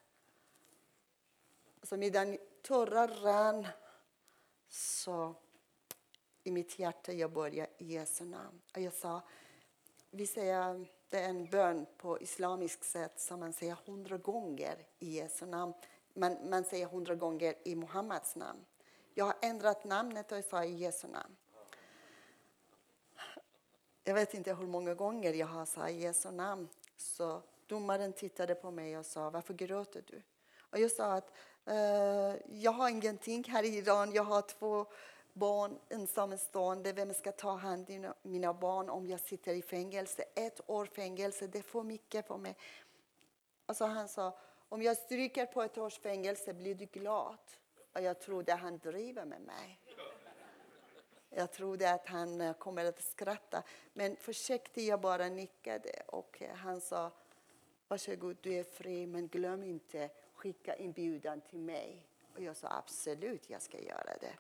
[1.84, 3.68] Så medan tårar rann
[4.68, 5.36] så
[6.44, 8.62] i mitt hjärta jag började i Jesu namn.
[8.76, 9.22] Och jag sa,
[10.12, 15.12] vi säger, det är en bön på islamiskt sätt som man säger hundra gånger i
[15.12, 15.74] Jesu namn.
[16.14, 18.66] Man, man säger hundra gånger i Muhammeds namn.
[19.14, 21.36] Jag har ändrat namnet och jag sa i Jesu namn.
[24.04, 26.70] Jag vet inte hur många gånger jag har sagt Jesu namn.
[26.98, 30.22] Så domaren tittade på mig och sa, varför gråter du?
[30.60, 31.32] Och jag sa att
[31.66, 34.12] eh, jag har ingenting här i Iran.
[34.12, 34.86] Jag har två
[35.34, 36.94] barn ensamstående.
[36.94, 40.24] Vem ska ta hand om mina barn om jag sitter i fängelse?
[40.36, 42.56] Ett år fängelse, det är för mycket för mig.
[43.66, 44.38] Alltså han sa,
[44.70, 47.38] om jag stryker på ett års fängelse blir du glad.
[47.94, 49.80] Och jag trodde han driver med mig.
[51.30, 53.64] Jag trodde att han eh, kommer att skratta.
[53.94, 57.12] Men försökte jag bara nickade och eh, han sa
[57.88, 62.06] Varsågod, du är fri, men glöm inte skicka inbjudan till mig.
[62.36, 64.34] Och jag sa absolut, jag ska göra det.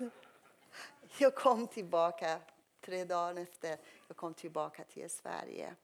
[1.18, 2.40] Jag kom tillbaka
[2.80, 3.78] tre dagar efter.
[4.08, 5.74] Jag kom tillbaka till Sverige.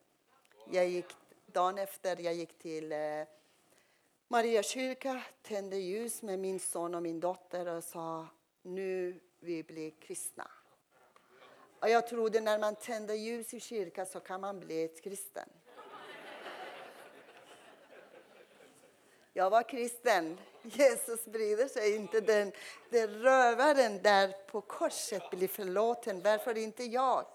[0.71, 1.05] Jag gick,
[1.45, 3.23] dagen efter jag gick till eh,
[4.27, 8.27] Maria kyrka, tände ljus med min son och min dotter och sa
[8.61, 10.51] nu vi blir kristna.
[11.79, 15.49] Och jag trodde när man tänder ljus i kyrkan så kan man bli ett kristen.
[19.33, 20.37] Jag var kristen.
[20.75, 22.21] Jesus bryr sig inte.
[22.21, 22.51] Den,
[22.89, 26.21] den rövaren där på korset blir förlåten.
[26.21, 27.25] Varför inte jag?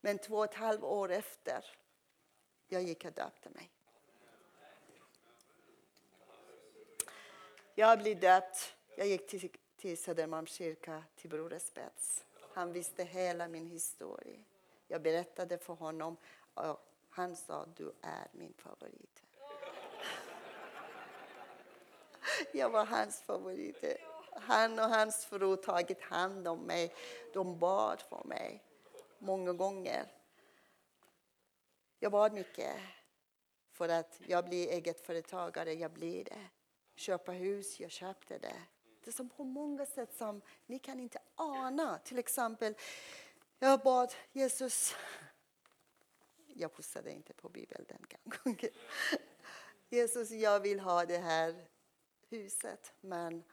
[0.00, 1.64] Men två och ett halvt år efter,
[2.68, 3.70] jag gick och döpte mig.
[7.74, 8.74] Jag blev döpt.
[8.96, 12.24] Jag gick till, till Södermalms kyrka, till Broder Spets.
[12.52, 14.38] Han visste hela min historia.
[14.88, 16.16] Jag berättade för honom
[16.54, 19.17] och han sa du är min favorit.
[22.52, 23.84] Jag var hans favorit.
[24.32, 26.94] Han och hans fru tagit hand om mig.
[27.32, 28.64] De bad för mig
[29.18, 30.12] många gånger.
[31.98, 32.76] Jag bad mycket
[33.72, 35.74] för att jag blir egetföretagare.
[35.74, 36.46] Jag blir det.
[36.94, 38.62] Köpa hus, jag köpte det.
[39.04, 41.98] Det är som på många sätt som ni kan inte ana.
[41.98, 42.74] Till exempel,
[43.58, 44.94] jag bad Jesus
[46.58, 48.06] jag pussade inte på Bibeln den
[48.44, 48.72] gången.
[49.88, 51.68] Jesus, jag vill ha det här
[52.30, 53.44] huset men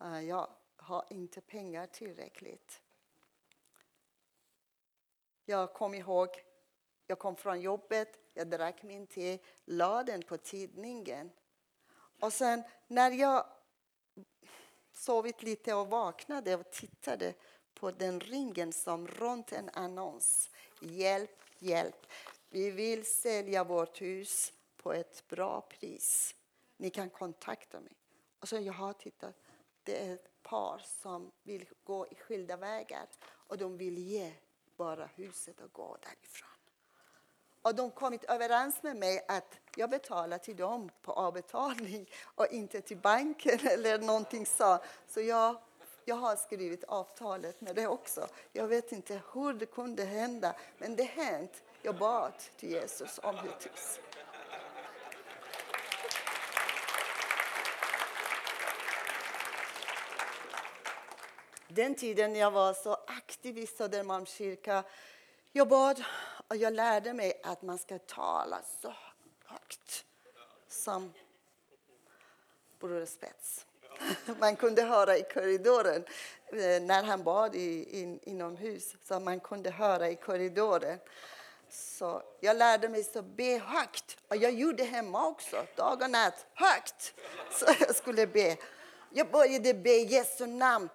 [0.00, 2.82] eh, jag har inte pengar tillräckligt.
[5.44, 6.28] Jag kom ihåg,
[7.06, 11.30] jag kom från jobbet, jag drack min te, la den på tidningen.
[12.20, 13.46] Och sen när jag
[14.92, 17.34] sovit lite och vaknade och tittade
[17.74, 20.50] på den ringen som runt en annons.
[20.80, 22.06] Hjälp, hjälp.
[22.48, 26.34] Vi vill sälja vårt hus på ett bra pris.
[26.76, 27.97] Ni kan kontakta mig.
[28.40, 29.34] Och så jag har tittat.
[29.82, 34.32] Det är ett par som vill gå i skilda vägar och de vill ge
[34.76, 36.48] bara huset och gå därifrån.
[37.62, 42.80] Och de kommit överens med mig att jag betalar till dem på avbetalning och inte
[42.80, 44.78] till banken eller någonting så.
[45.06, 45.56] Så jag,
[46.04, 48.28] jag har skrivit avtalet med det också.
[48.52, 51.62] Jag vet inte hur det kunde hända, men det hänt.
[51.82, 53.60] Jag bad till Jesus om ett
[61.78, 64.84] Den tiden jag var så aktiv i Södermalms kyrka,
[65.52, 66.04] jag bad
[66.48, 68.94] och jag lärde mig att man ska tala så
[69.44, 70.04] högt
[70.68, 71.12] som
[72.80, 73.66] Bror Spets.
[74.40, 76.04] Man kunde höra i korridoren
[76.52, 78.94] eh, när han bad i, in, inomhus.
[79.04, 80.98] Så man kunde höra i korridoren.
[81.70, 84.16] Så jag lärde mig att be högt.
[84.28, 86.46] Och jag gjorde hemma också, dag och natt.
[86.54, 87.14] Högt!
[87.50, 88.56] Så jag skulle be.
[89.10, 90.88] Jag började be i Jesu namn.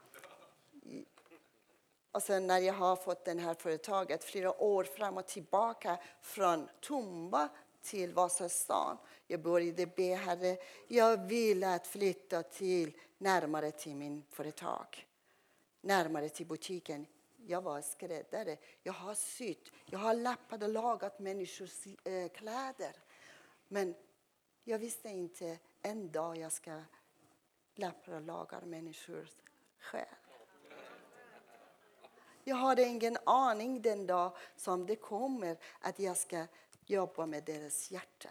[2.13, 6.69] Och sen när jag har fått det här företaget flera år fram och tillbaka från
[6.81, 7.49] Tumba
[7.81, 8.97] till Vasastan.
[9.27, 10.57] Jag började be Herre,
[10.87, 15.07] jag vill att flytta till närmare till min företag.
[15.81, 17.05] Närmare till butiken.
[17.45, 18.57] Jag var skräddare.
[18.83, 19.71] Jag har sytt.
[19.85, 22.95] Jag har lappat och lagat människors eh, kläder.
[23.67, 23.95] Men
[24.63, 26.81] jag visste inte en dag jag ska
[27.75, 29.29] lappa och laga människors
[29.79, 30.22] själ.
[32.43, 36.45] Jag hade ingen aning den dag som det kommer att jag ska
[36.85, 38.29] jobba med deras hjärta.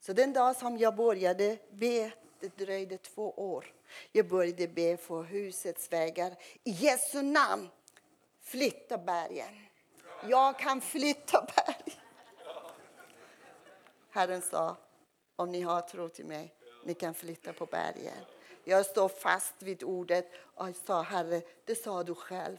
[0.00, 3.74] Så den dag som jag började be, det dröjde två år.
[4.12, 6.36] Jag började be för husets vägar.
[6.64, 7.68] I Jesu namn,
[8.40, 9.66] flytta bergen.
[10.28, 12.00] Jag kan flytta bergen.
[14.10, 14.76] Herren sa,
[15.36, 18.24] om ni har tro till mig, ni kan flytta på bergen.
[18.64, 22.56] Jag står fast vid ordet och sa, Herre, det sa du själv.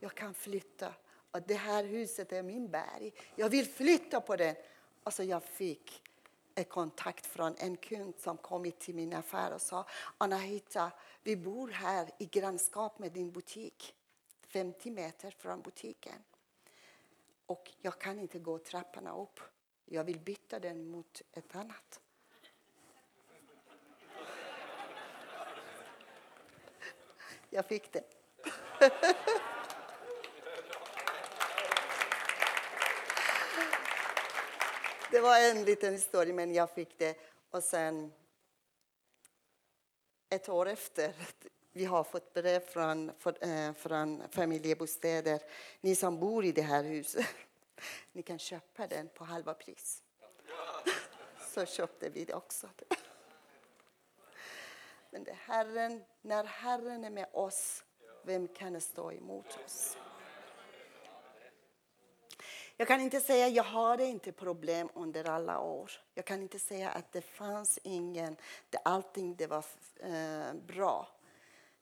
[0.00, 0.94] Jag kan flytta.
[1.30, 3.12] Och det här huset är min berg.
[3.34, 4.56] Jag vill flytta på den.
[5.02, 6.02] Alltså jag fick
[6.54, 9.86] en kontakt från en kund som kom till min affär och sa
[10.18, 10.90] Anahita,
[11.22, 13.94] vi bor här i grannskap med din butik.
[14.46, 16.24] 50 meter från butiken.
[17.46, 19.40] Och jag kan inte gå trapporna upp.
[19.84, 22.00] Jag vill byta den mot ett annat.
[27.50, 28.04] Jag fick det.
[35.10, 37.16] Det var en liten historia, men jag fick det.
[37.50, 38.12] Och sen
[40.28, 41.14] ett år efter,
[41.72, 45.42] vi har fått brev från, eh, från familjebostäder.
[45.80, 47.26] Ni som bor i det här huset,
[48.12, 50.02] ni kan köpa den på halva pris.
[51.54, 52.68] Så köpte vi det också.
[55.10, 57.84] Men det Herren, när Herren är med oss,
[58.22, 59.96] vem kan stå emot oss?
[62.80, 65.90] Jag kan inte säga att jag hade inte problem under alla år.
[66.14, 68.36] Jag kan inte säga att det fanns ingen,
[68.70, 69.64] det, allting det var
[69.96, 71.08] eh, bra.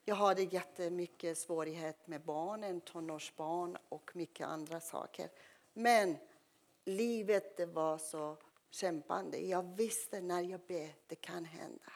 [0.04, 5.30] Jag hade jättemycket svårighet med barnen, tonårsbarn och mycket andra saker.
[5.72, 6.16] Men
[6.84, 8.36] livet det var så
[8.70, 9.38] kämpande.
[9.38, 11.92] Jag visste när jag ber, det kan hända.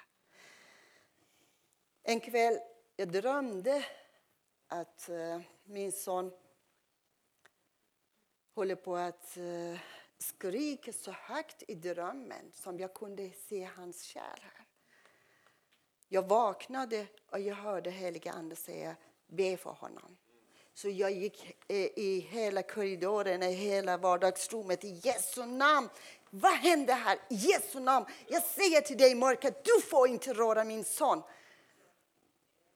[2.02, 2.58] En kväll
[2.96, 3.84] jag drömde
[4.68, 6.32] att eh, min son
[8.54, 9.80] håller på att eh,
[10.18, 14.66] skrika så högt i drömmen som jag kunde se hans kärl här.
[16.08, 18.96] Jag vaknade och jag hörde heliga Ande säga
[19.26, 20.16] be för honom.
[20.74, 25.88] Så jag gick eh, i hela korridoren, i hela vardagsrummet i Jesu namn.
[26.30, 27.18] Vad händer här?
[27.30, 28.06] I Jesu namn.
[28.26, 31.22] Jag säger till dig mörkret, du får inte röra min son.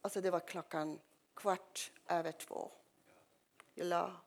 [0.03, 0.99] Alltså det var klockan
[1.35, 2.71] kvart över två.
[3.75, 4.26] Jag la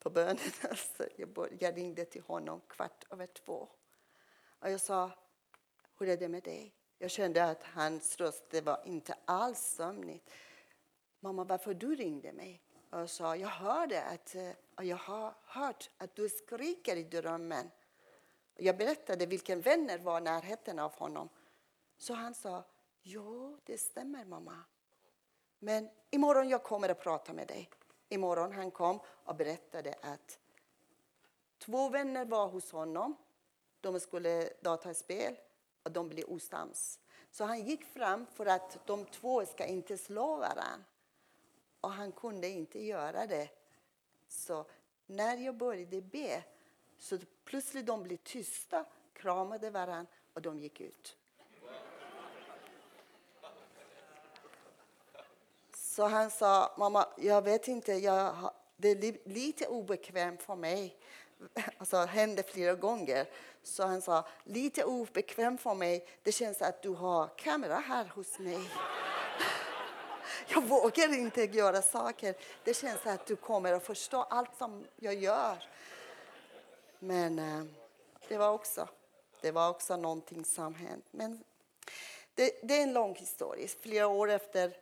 [0.00, 0.38] på bönen.
[0.70, 1.06] Alltså
[1.58, 3.68] jag, ringde till honom kvart över två.
[4.58, 5.10] Och jag sa,
[5.98, 6.74] hur är det med dig?
[6.98, 10.30] Jag kände att hans röst det var inte alls sömnigt.
[11.20, 12.62] Mamma, varför du ringde mig?
[12.90, 17.04] Och jag sa, jag hörde att, eh, och jag har hört att du skriker i
[17.04, 17.70] drömmen.
[18.54, 21.28] Jag berättade vilken vänner var i närheten av honom.
[21.98, 22.64] Så han sa,
[23.02, 24.64] Jo, det stämmer mamma.
[25.58, 27.70] Men imorgon jag kommer att prata med dig.
[28.12, 30.38] Imorgon han kom och berättade att
[31.58, 33.16] två vänner var hos honom.
[33.80, 35.36] De skulle dataspel
[35.82, 36.98] och de blev osams.
[37.30, 40.84] Så han gick fram för att de två ska inte slå varandra.
[41.80, 43.48] Och han kunde inte göra det.
[44.28, 44.64] Så
[45.06, 46.44] när jag började be
[46.98, 51.16] så plötsligt de blev tysta, kramade varandra och de gick ut.
[56.00, 60.96] Så han sa, mamma, jag vet inte, jag, det är lite obekvämt för mig.
[61.78, 63.26] Alltså, det hände flera gånger.
[63.62, 68.38] Så han sa, lite obekvämt för mig, det känns att du har kamera här hos
[68.38, 68.70] mig.
[70.48, 72.34] Jag vågar inte göra saker.
[72.64, 75.64] Det känns att du kommer att förstå allt som jag gör.
[76.98, 77.64] Men eh,
[78.28, 78.88] det var också,
[79.40, 81.04] det var också någonting som hände.
[81.10, 81.44] Men
[82.34, 83.68] det, det är en lång historia.
[83.80, 84.76] Flera år efter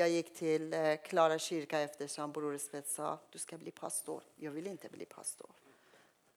[0.00, 4.22] jag gick till eh, Klara kyrka eftersom Bror Spets sa du ska bli pastor.
[4.36, 5.50] Jag vill inte bli pastor.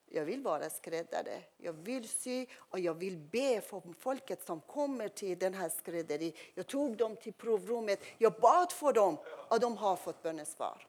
[0.05, 1.43] Jag vill vara skräddare.
[1.57, 6.35] Jag vill sy och jag vill be för folket som kommer till den här skrädderi.
[6.53, 7.99] Jag tog dem till provrummet.
[8.17, 10.87] Jag bad för dem och de har fått bönesvar.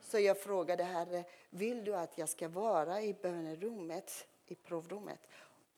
[0.00, 5.20] Så jag frågade Herre, vill du att jag ska vara i bönerummet, i provrummet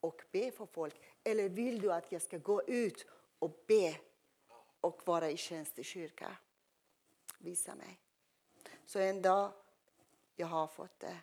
[0.00, 0.94] och be för folk?
[1.24, 3.06] Eller vill du att jag ska gå ut
[3.38, 3.96] och be
[4.80, 6.36] och vara i tjänst i kyrkan?
[7.38, 7.98] Visa mig.
[8.86, 9.52] Så en dag,
[10.36, 11.16] jag har fått det.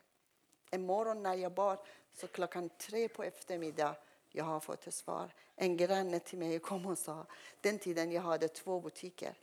[0.72, 1.80] En morgon när jag bad,
[2.14, 3.96] så klockan tre på eftermiddag,
[4.32, 5.34] jag har fått ett svar.
[5.56, 7.26] En granne till mig kom och sa,
[7.62, 9.38] den tiden jag hade två butiker.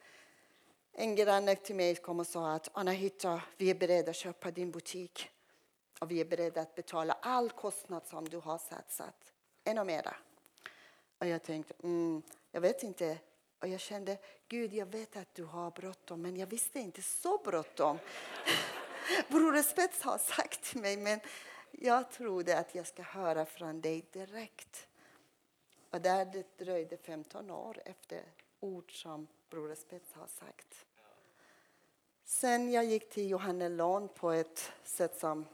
[0.93, 4.71] En granne till mig kom och sa att Anahita, vi är beredda att köpa din
[4.71, 5.31] butik
[6.01, 9.33] och vi är beredda att betala all kostnad som du har satsat.
[9.65, 10.17] Ännu mera.
[11.19, 13.19] Och jag tänkte, mm, jag vet inte.
[13.63, 17.39] Och jag kände, Gud, jag vet att du har bråttom, men jag visste inte så
[17.39, 17.99] bråttom.
[19.29, 21.21] Bror Spets har sagt till mig, men
[21.71, 24.87] jag trodde att jag ska höra från dig direkt.
[25.91, 28.23] Och där det dröjde 15 år efter
[28.61, 30.87] ord som Bror Spets har sagt.
[32.25, 35.47] Sen jag gick till Johannelån på ett sätt som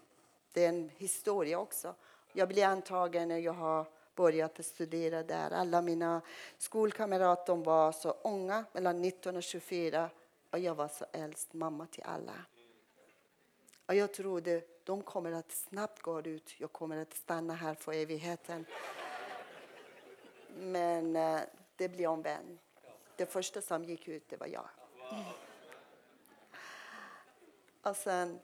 [0.53, 1.95] det är en historia också.
[2.33, 3.87] Jag blev antagen när jag har
[4.19, 5.51] börjat studera där.
[5.51, 6.21] Alla mina
[6.59, 10.11] skolkamrater var så unga, mellan 19 och 24.
[10.51, 12.35] Och jag var så äldst, mamma till alla.
[13.87, 16.55] Och jag trodde de kommer att snabbt gå ut.
[16.61, 18.67] Jag kommer att stanna här för evigheten.
[20.57, 21.41] Men eh,
[21.77, 22.61] det blev omvänt.
[23.17, 24.69] Det första som gick ut, det var jag.
[27.83, 28.41] Och sen,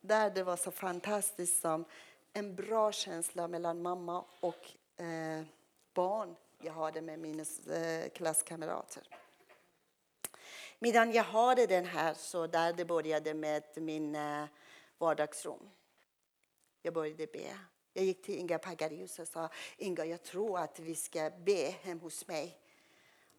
[0.00, 1.84] där det var så fantastiskt som
[2.32, 4.70] en bra känsla mellan mamma och
[5.00, 5.44] eh,
[5.94, 7.44] barn jag hade med mina
[7.76, 9.08] eh, klasskamrater.
[10.78, 14.44] Medan jag hade den här, så där det började med min eh,
[14.98, 15.70] vardagsrum.
[16.82, 17.58] Jag började be.
[17.92, 22.00] Jag gick till Inga Pagarius och sa Inga, jag tror att vi ska be hem
[22.00, 22.58] hos mig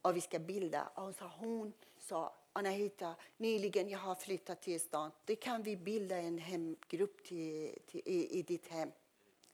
[0.02, 0.88] och vi ska bilda.
[0.88, 5.12] Och så hon sa Anahita, nyligen jag har flyttat till stan.
[5.26, 8.92] Det kan vi bilda en hemgrupp till, till, i, i ditt hem.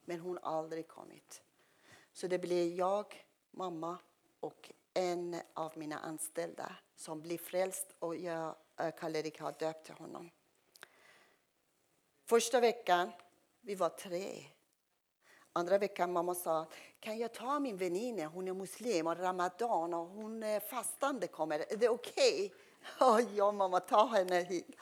[0.04, 1.42] Men hon har aldrig kommit.
[2.18, 3.98] Så det blev jag, mamma
[4.40, 10.30] och en av mina anställda som blev frälst och jag, eh, Karl-Erik har döpt honom.
[12.24, 13.12] Första veckan,
[13.60, 14.44] vi var tre.
[15.52, 16.66] Andra veckan mamma sa,
[17.00, 21.72] kan jag ta min väninna, hon är muslim och ramadan och hon är fastande kommer.
[21.72, 22.54] Är det okej?
[23.00, 23.36] Okay?
[23.36, 24.76] ja mamma, ta henne hit.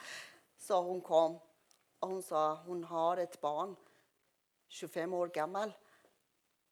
[0.57, 1.39] Så hon kom
[1.99, 3.75] och hon sa, hon har ett barn,
[4.67, 5.73] 25 år gammal.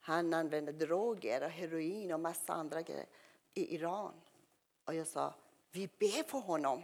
[0.06, 3.06] Han använde droger och heroin och massa andra grejer
[3.53, 4.22] i Iran.
[4.84, 5.34] Och jag sa,
[5.72, 6.84] vi ber för honom.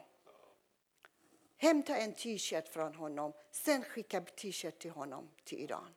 [1.58, 5.96] Hämta en t-shirt från honom, sen skicka t-shirt till honom till Iran.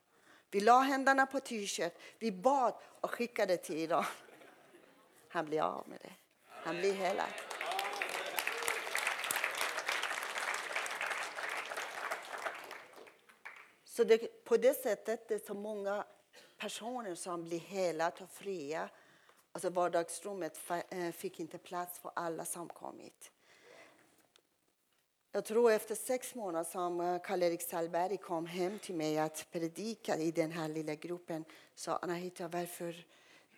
[0.51, 4.05] Vi la händerna på t-shirt, vi bad och skickade till Iran.
[5.29, 6.12] Han blev av med det.
[6.49, 7.31] Han blev helad.
[13.85, 16.07] Så det, på det sättet det är så många
[16.64, 18.88] personer som blir helade och fria.
[19.52, 20.60] Alltså vardagsrummet
[20.90, 23.30] eh, fick inte plats för alla som kommit.
[25.32, 30.16] Jag tror efter sex månader som eh, Karl-Erik Salberg kom hem till mig att predika
[30.16, 31.44] i den här lilla gruppen
[31.74, 33.06] sa Anahita, varför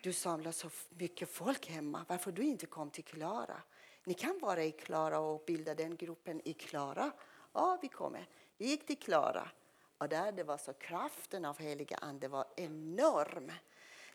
[0.02, 2.04] du samlar så mycket folk hemma?
[2.08, 3.62] Varför du inte kom till Klara?
[4.04, 7.12] Ni kan vara i Klara och bilda den gruppen i Klara.
[7.52, 8.28] Ja, vi kommer.
[8.56, 9.50] Vi gick till Klara
[9.98, 13.52] och där det var så kraften av heliga ande var enorm.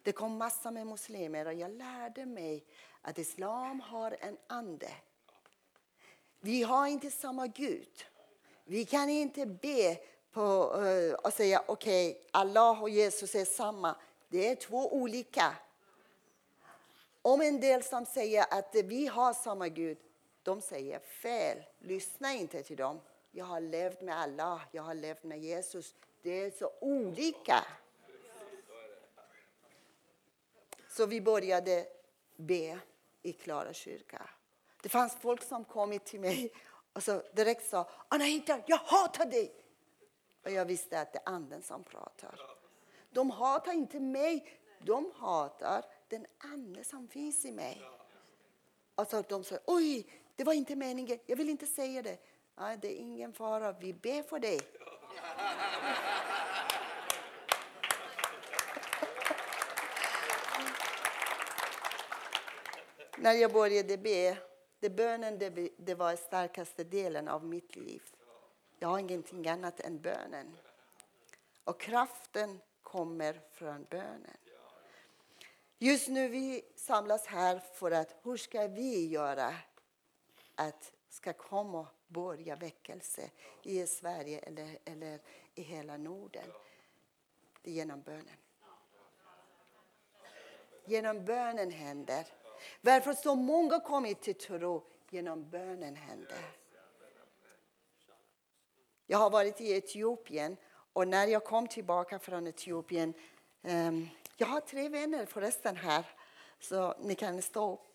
[0.03, 2.65] Det kom massor med muslimer och jag lärde mig
[3.01, 4.91] att islam har en ande
[6.43, 8.05] vi har inte samma Gud.
[8.63, 9.97] Vi kan inte be
[10.31, 13.95] på, uh, och säga okej, okay, Allah och Jesus är samma.
[14.29, 15.55] Det är två olika.
[17.21, 19.97] Om en del som säger att vi har samma Gud,
[20.43, 21.57] de säger fel.
[21.79, 22.99] Lyssna inte till dem.
[23.31, 25.95] Jag har levt med Allah, jag har levt med Jesus.
[26.21, 27.65] Det är så olika.
[30.89, 31.87] Så vi började
[32.35, 32.79] be
[33.21, 34.29] i Klara kyrka.
[34.81, 36.53] Det fanns folk som kom till mig
[36.93, 39.53] och så direkt sa Anahita, jag hatar dig.
[40.43, 42.39] Och jag visste att det är anden som pratar.
[43.09, 47.81] De hatar inte mig, de hatar den ande som finns i mig.
[48.95, 50.05] Och så de sa, oj,
[50.35, 52.17] det var inte meningen, jag vill inte säga det.
[52.55, 54.59] Nej, det är ingen fara, vi ber för dig.
[63.17, 64.37] När jag började be
[64.79, 68.03] det bönen det, det var den starkaste delen av mitt liv.
[68.79, 70.57] Jag har ingenting annat än bönen.
[71.63, 74.37] Och kraften kommer från bönen.
[75.77, 79.55] Just nu vi samlas här för att hur ska vi göra
[80.55, 83.29] att ska komma börja väckelse
[83.63, 85.19] i Sverige eller, eller
[85.55, 86.51] i hela Norden.
[87.61, 88.37] Det är genom bönen.
[90.85, 92.27] Genom bönen händer.
[92.81, 94.83] Varför så många kommit till tro?
[95.09, 96.45] Genom bönen händer.
[99.05, 100.57] Jag har varit i Etiopien
[100.93, 103.13] och när jag kom tillbaka från Etiopien
[103.61, 104.09] um,
[104.41, 106.05] jag har tre vänner förresten här,
[106.59, 107.90] så ni kan stå upp.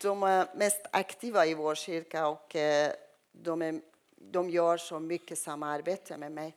[0.00, 2.92] De är mest aktiva i vår kyrka och eh,
[3.32, 3.80] de, är,
[4.16, 6.54] de gör så mycket samarbete med mig.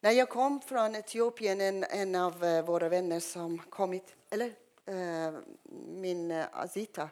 [0.00, 4.52] När jag kom från Etiopien, en, en av eh, våra vänner som kommit, eller
[4.86, 5.34] eh,
[5.86, 7.08] min eh, Azita,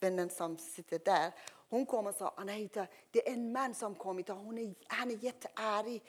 [0.00, 1.32] vännen som sitter där,
[1.68, 5.10] hon kom och sa Anahita, det är en man som kommit och hon är, han
[5.10, 6.02] är jättearg.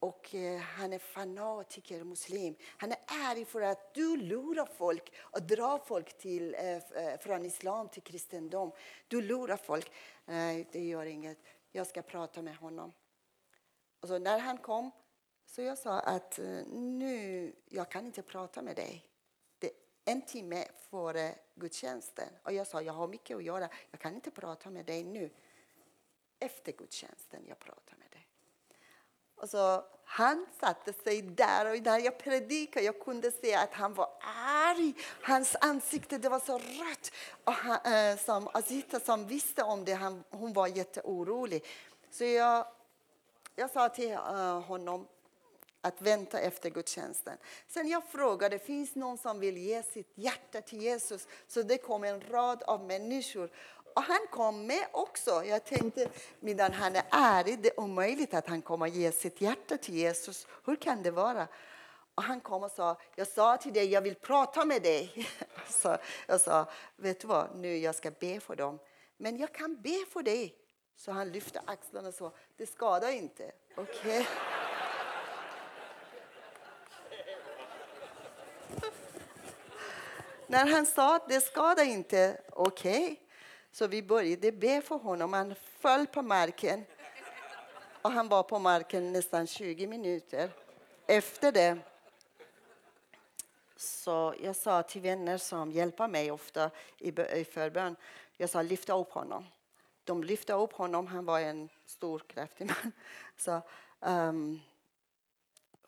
[0.00, 2.54] Och eh, han är fanatiker, muslim.
[2.76, 7.44] Han är arg för att du lurar folk och drar folk till, eh, eh, från
[7.44, 8.72] islam till kristendom.
[9.08, 9.92] Du lurar folk.
[10.24, 11.38] Nej, det gör inget.
[11.72, 12.92] Jag ska prata med honom.
[14.00, 14.90] Och så när han kom
[15.46, 19.06] så jag sa att eh, nu, jag kan inte prata med dig
[19.58, 19.70] Det
[20.04, 22.28] en timme före gudstjänsten.
[22.42, 23.68] Och jag sa jag har mycket att göra.
[23.90, 25.30] Jag kan inte prata med dig nu.
[26.38, 28.07] Efter gudstjänsten jag pratar med dig.
[29.38, 33.94] Och så, han satte sig där och när jag predikade jag kunde se att han
[33.94, 34.08] var
[34.66, 34.94] arg.
[35.22, 37.10] Hans ansikte det var så rött.
[37.44, 41.64] Och han, eh, som Azita som visste om det, han, hon var jätteorolig.
[42.10, 42.66] Så jag,
[43.56, 45.06] jag sa till eh, honom
[45.80, 47.38] att vänta efter gudstjänsten.
[47.68, 51.28] Sen jag frågade, finns någon som vill ge sitt hjärta till Jesus?
[51.46, 53.50] Så det kom en rad av människor.
[53.98, 55.44] Och han kom med också.
[55.44, 56.08] Jag tänkte,
[56.40, 60.46] medan han är ärlig, det är omöjligt att han kommer ge sitt hjärta till Jesus.
[60.64, 61.48] Hur kan det vara?
[62.14, 65.28] Och han kom och sa, jag sa till dig, jag vill prata med dig.
[65.68, 65.96] Så
[66.26, 68.78] jag sa, vet du vad, nu jag ska be för dem.
[69.16, 70.54] Men jag kan be för dig.
[70.96, 73.52] Så han lyfte axlarna och sa, det skadar inte.
[73.76, 74.24] Okay.
[80.46, 83.04] När han sa det skadar inte, okej.
[83.04, 83.27] Okay.
[83.72, 85.32] Så vi började be för honom.
[85.32, 86.84] Han föll på marken.
[88.02, 90.50] Och han var på marken nästan 20 minuter.
[91.06, 91.78] Efter det
[93.78, 97.96] så jag sa till vänner som hjälper mig ofta i förbön,
[98.36, 99.46] jag sa lyfta upp honom.
[100.04, 102.92] De lyfte upp honom, han var en stor kraftig man.
[103.36, 103.60] Så,
[104.00, 104.60] um,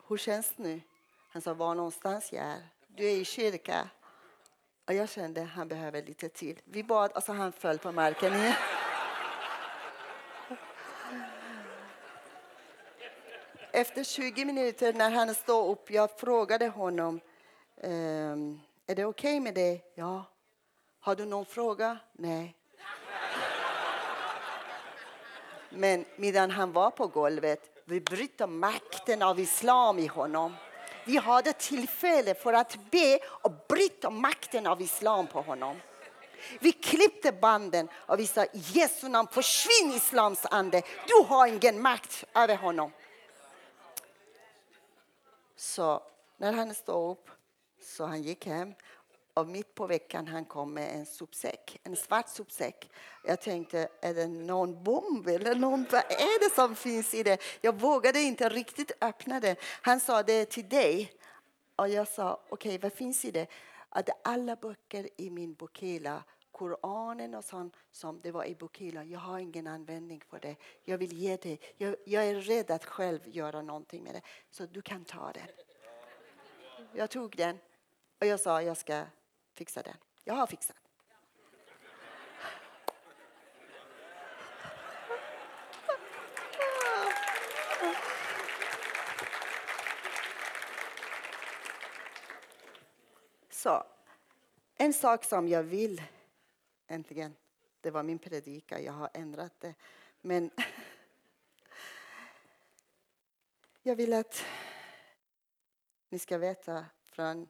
[0.09, 0.81] hur känns det nu?
[1.29, 2.63] Han sa, var någonstans jag är.
[2.87, 3.89] Du är i kyrka.
[4.91, 6.61] Och jag kände att han behöver lite till.
[6.65, 8.55] Vi bad och så han föll på marken igen.
[13.73, 17.21] Efter 20 minuter när han stod upp, jag frågade honom
[17.83, 19.81] ehm, är det okej okay med det?
[19.95, 20.25] Ja.
[21.01, 21.99] Har du någon fråga?
[22.13, 22.57] Nej.
[25.69, 30.55] Men medan han var på golvet, vi bryter makten av islam i honom.
[31.11, 35.81] Vi hade tillfälle för att be och bryta makten av islam på honom.
[36.61, 40.83] Vi klippte banden och vi sa Jesu namn försvinn islams ande.
[41.07, 42.93] Du har ingen makt över honom.
[45.57, 46.03] Så
[46.37, 47.31] när han stod upp
[47.83, 48.75] så han gick hem
[49.35, 52.91] och mitt på veckan han kom med en sopsäck, en svart sopsäck.
[53.25, 57.43] Jag tänkte, är det någon bomb eller någon, vad är det som finns i det?
[57.61, 59.57] Jag vågade inte riktigt öppna den.
[59.83, 61.13] Han sa, det är till dig.
[61.77, 63.47] Och jag sa, okej, okay, vad finns i det?
[63.89, 66.23] Att alla böcker i min bokhylla
[66.53, 69.05] Koranen och sånt som det var i bokhylla.
[69.05, 70.57] Jag har ingen användning för det.
[70.85, 71.61] Jag vill ge dig.
[71.77, 74.23] Jag, jag, är rädd att själv göra någonting med det.
[74.51, 75.47] Så du kan ta den.
[76.93, 77.59] Jag tog den
[78.21, 79.05] och jag sa jag ska
[79.61, 79.97] fixa den.
[80.25, 80.77] Jag har fixat.
[93.51, 93.85] Så,
[94.75, 96.03] en sak som jag vill,
[96.87, 97.37] äntligen,
[97.81, 99.75] det var min predika, jag har ändrat det.
[100.21, 100.51] Men
[103.83, 104.45] jag vill att
[106.09, 107.49] ni ska veta från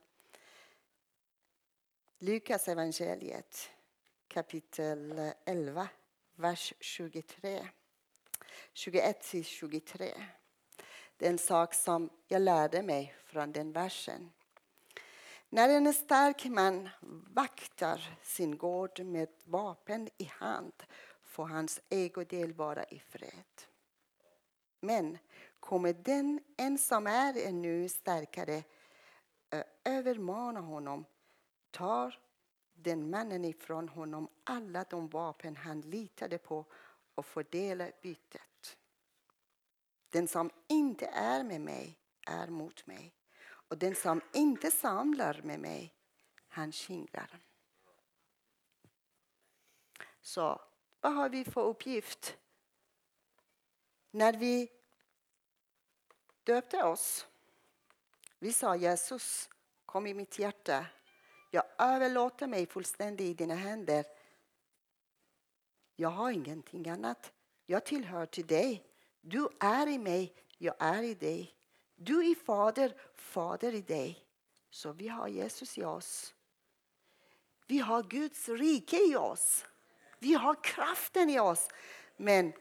[2.23, 3.71] Lukas evangeliet
[4.29, 5.89] kapitel 11,
[6.37, 7.69] vers 23.
[8.75, 10.13] 21-23.
[11.17, 14.33] Det är en sak som jag lärde mig från den versen.
[15.49, 16.89] När en stark man
[17.35, 20.83] vaktar sin gård med vapen i hand
[21.25, 23.63] får hans ägodel vara i fred.
[24.81, 25.19] Men
[25.61, 28.63] kommer den en som är ännu starkare
[29.85, 31.05] övermana honom
[31.71, 32.19] tar
[32.75, 36.65] den mannen ifrån honom alla de vapen han litade på
[37.15, 38.79] och fördelar bytet.
[40.09, 43.15] Den som inte är med mig är mot mig
[43.71, 45.95] och den som inte samlar med mig,
[46.49, 47.41] han skingrar.
[50.21, 50.61] Så
[51.01, 52.37] vad har vi för uppgift?
[54.11, 54.69] När vi
[56.45, 57.27] döpte oss,
[58.39, 59.51] vi sa Jesus,
[59.87, 60.87] kom i mitt hjärta.
[61.51, 64.05] Jag överlåter mig fullständigt i dina händer.
[65.97, 67.33] Jag har ingenting annat.
[67.67, 68.85] Jag tillhör till dig.
[69.21, 71.55] Du är i mig, jag är i dig.
[71.95, 74.25] Du är Fader, Fader i dig.
[74.71, 76.35] Så vi har Jesus i oss.
[77.67, 79.65] Vi har Guds rike i oss.
[80.19, 81.69] Vi har kraften i oss.
[82.17, 82.53] Men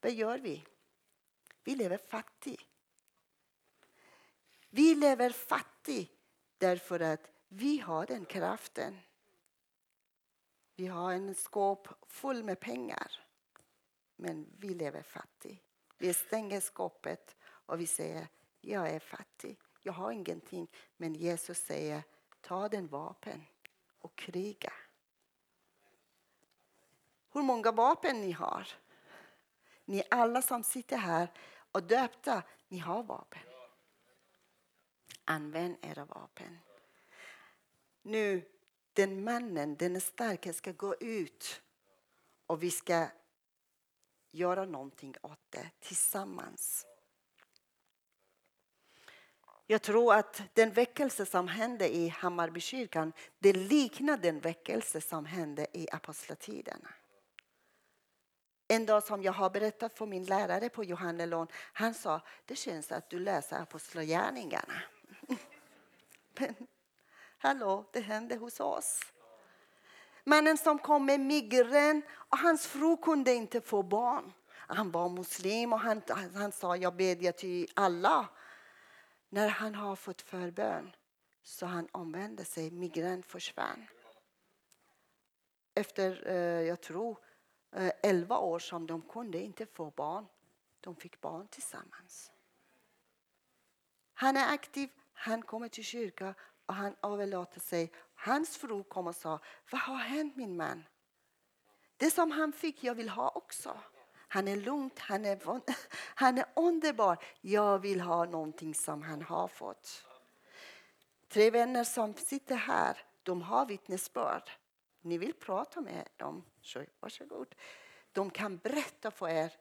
[0.00, 0.64] vad gör vi?
[1.64, 2.62] Vi lever fattigt.
[4.70, 6.12] Vi lever fattigt
[6.58, 8.98] därför att vi har den kraften.
[10.74, 13.12] Vi har en skåp full med pengar,
[14.16, 15.62] men vi lever fattigt.
[15.98, 18.28] Vi stänger skåpet och vi säger
[18.60, 20.68] jag är fattig, jag har ingenting.
[20.96, 22.02] Men Jesus säger
[22.40, 23.44] ta den vapen
[23.98, 24.72] och kriga.
[27.32, 28.68] Hur många vapen ni har?
[29.84, 31.32] Ni alla som sitter här
[31.72, 33.42] och döpta, ni har vapen.
[35.24, 36.58] Använd era vapen.
[38.06, 38.42] Nu,
[38.92, 41.62] den mannen, den starka, ska gå ut
[42.46, 43.06] och vi ska
[44.30, 46.86] göra någonting åt det tillsammans.
[49.66, 55.66] Jag tror att den väckelse som hände i Hammarbykyrkan det liknar den väckelse som hände
[55.72, 56.94] i apostlatiderna.
[58.68, 62.92] En dag som jag har berättat för min lärare på Johannelån, han sa det känns
[62.92, 64.82] att du läser apostlagärningarna.
[66.38, 66.54] Men
[67.38, 69.00] hallå, det hände hos oss.
[70.24, 74.32] Mannen som kom med migrän och hans fru kunde inte få barn.
[74.48, 78.28] Han var muslim och han, han, han sa jag bedjar till alla.
[79.28, 80.92] När han har fått förbön
[81.42, 83.86] så han omvände sig, migrän försvann.
[85.74, 87.18] Efter, eh, jag tror,
[87.72, 90.26] eh, elva år som de kunde inte få barn,
[90.80, 92.32] de fick barn tillsammans.
[94.14, 96.34] Han är aktiv, han kommer till kyrkan
[96.66, 97.92] och han överlåter sig.
[98.14, 99.38] Hans fru kom och sa,
[99.70, 100.84] vad har hänt min man?
[101.96, 103.78] Det som han fick, jag vill ha också.
[104.28, 105.40] Han är lugn, han är,
[106.14, 107.24] han är underbar.
[107.40, 110.04] Jag vill ha någonting som han har fått.
[111.28, 114.50] Tre vänner som sitter här, de har vittnesbörd.
[115.00, 117.54] Ni vill prata med dem, så varsågod.
[118.12, 119.52] De kan berätta för er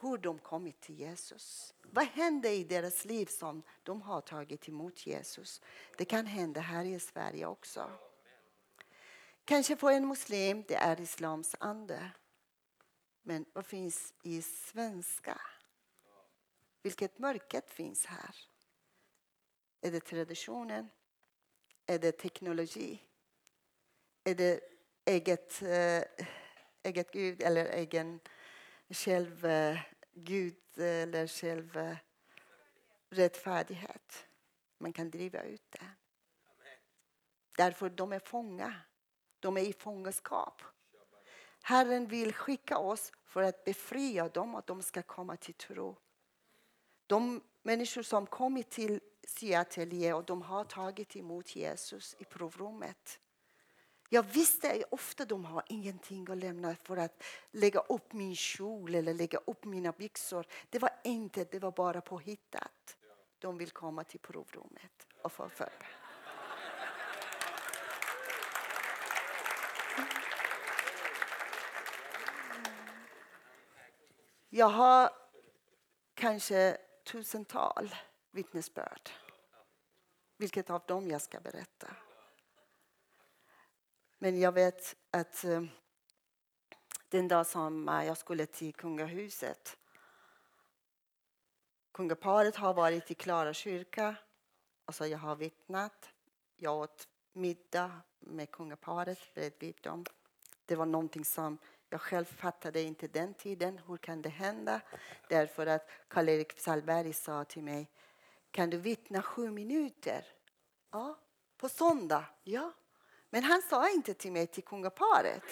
[0.00, 1.74] hur de kommit till Jesus.
[1.82, 5.60] Vad hände i deras liv som de har tagit emot Jesus?
[5.96, 7.90] Det kan hända här i Sverige också.
[9.44, 12.10] Kanske för en muslim det är islams ande.
[13.22, 15.40] Men vad finns i svenska?
[16.82, 18.36] Vilket mörket finns här?
[19.80, 20.88] Är det traditionen?
[21.86, 23.02] Är det teknologi?
[24.24, 24.60] Är det
[25.04, 26.02] eget, eh,
[26.82, 28.20] eget Gud eller egen
[28.88, 29.78] själv eh,
[30.12, 31.96] Gud eh, eller själv eh,
[33.10, 34.26] rättfärdighet?
[34.78, 35.86] Man kan driva ut det.
[37.56, 38.74] Därför de är fånga.
[39.40, 40.62] De är i fångenskap.
[41.62, 45.96] Herren vill skicka oss för att befria dem och att de ska komma till tro.
[47.06, 53.20] De människor som kommit till Seattle och de har tagit emot Jesus i provrummet.
[54.08, 59.14] Jag visste ofta de har ingenting att lämna för att lägga upp min kjol eller
[59.14, 60.46] lägga upp mina byxor.
[60.70, 62.96] Det var inte, det var bara påhittat.
[63.38, 65.72] De vill komma till provrummet och få förbön.
[74.48, 75.10] Jag har
[76.14, 77.94] kanske tusental
[78.30, 79.10] vittnesbörd.
[80.36, 81.86] Vilket av dem jag ska berätta.
[84.18, 85.62] Men jag vet att eh,
[87.08, 89.76] den dag som eh, jag skulle till kungahuset
[91.92, 94.16] Kungaparet har varit i Klara kyrka.
[94.84, 96.10] Alltså jag har vittnat.
[96.56, 100.04] Jag åt middag med kungaparet bredvid dem.
[100.66, 101.58] Det var någonting som
[101.88, 103.80] jag själv fattade inte den tiden.
[103.86, 104.80] Hur kan det hända?
[105.28, 107.90] Därför att Karl-Erik Salberg sa till mig
[108.50, 110.24] Kan du vittna sju minuter?
[110.90, 111.18] Ja.
[111.56, 112.24] På söndag?
[112.44, 112.72] Ja.
[113.36, 115.42] Men han sa inte till mig till kungaparet.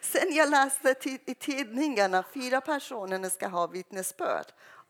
[0.00, 4.46] Sen jag läste i tidningarna fyra personer ska ha vittnesbörd.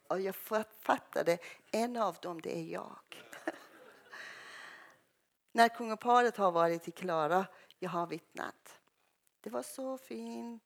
[0.08, 0.34] Och jag
[0.80, 1.38] fattade,
[1.70, 3.24] en av dem det är jag.
[5.52, 7.46] När kungaparet har varit i Klara,
[7.78, 8.78] jag har vittnat.
[9.40, 10.60] Det var så fin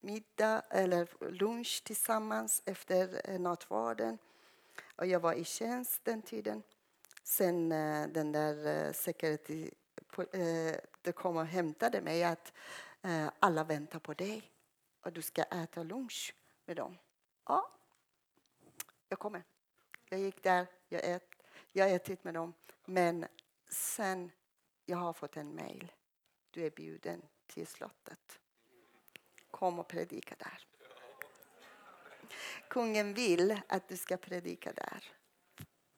[0.00, 4.18] middag eller lunch tillsammans efter nattvarden.
[4.96, 6.62] Och jag var i tjänst den tiden.
[7.28, 9.70] Sen eh, den där uh, security,
[10.34, 12.52] uh, kom och hämtade mig att
[13.40, 14.52] alla väntar på dig
[15.00, 16.98] och du ska äta lunch med dem.
[17.44, 17.70] Ja,
[19.08, 19.42] jag kommer.
[20.08, 21.24] Jag gick där, jag, ät,
[21.72, 22.54] jag ätit med dem.
[22.84, 23.26] Men
[23.70, 24.30] sen
[24.84, 25.92] jag har fått en mejl.
[26.50, 28.40] Du är bjuden till slottet.
[29.50, 30.66] Kom och predika där.
[32.68, 35.04] Kungen vill att du ska predika där.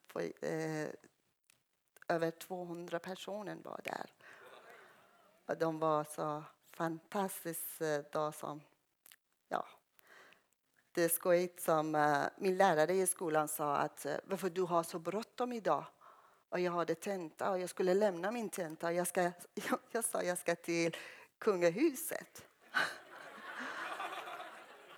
[0.06, 0.88] För, eh,
[2.10, 4.10] över 200 personer var där.
[5.46, 7.84] Och de var så fantastiska.
[7.84, 8.60] Eh, som,
[9.48, 9.66] ja.
[10.92, 14.82] Det är skojigt som eh, min lärare i skolan sa att eh, varför du har
[14.82, 15.84] så bråttom idag.
[16.48, 18.92] Och jag hade tenta och jag skulle lämna min tenta.
[18.92, 19.32] Jag, ska, jag,
[19.90, 20.96] jag sa jag ska till
[21.38, 22.46] kungahuset.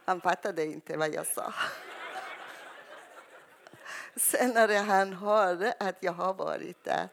[0.04, 1.54] Han fattade inte vad jag sa.
[4.16, 7.08] Sen när han hörde att jag har varit där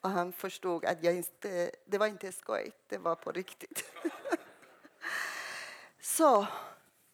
[0.00, 3.94] och han förstod att jag inte, det var inte skoj, det var på riktigt.
[6.00, 6.46] Så,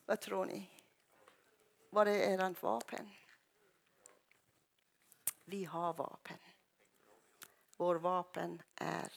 [0.07, 0.71] vad tror ni?
[1.91, 3.11] Vad är ert vapen?
[5.45, 6.39] Vi har vapen.
[7.77, 9.13] Vår vapen är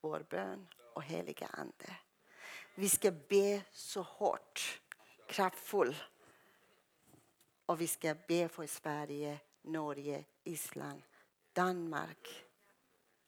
[0.00, 1.96] vår bön och heliga Ande.
[2.74, 4.80] Vi ska be så hårt,
[5.26, 5.96] kraftfullt.
[7.66, 11.02] Och vi ska be för Sverige, Norge, Island,
[11.52, 12.44] Danmark,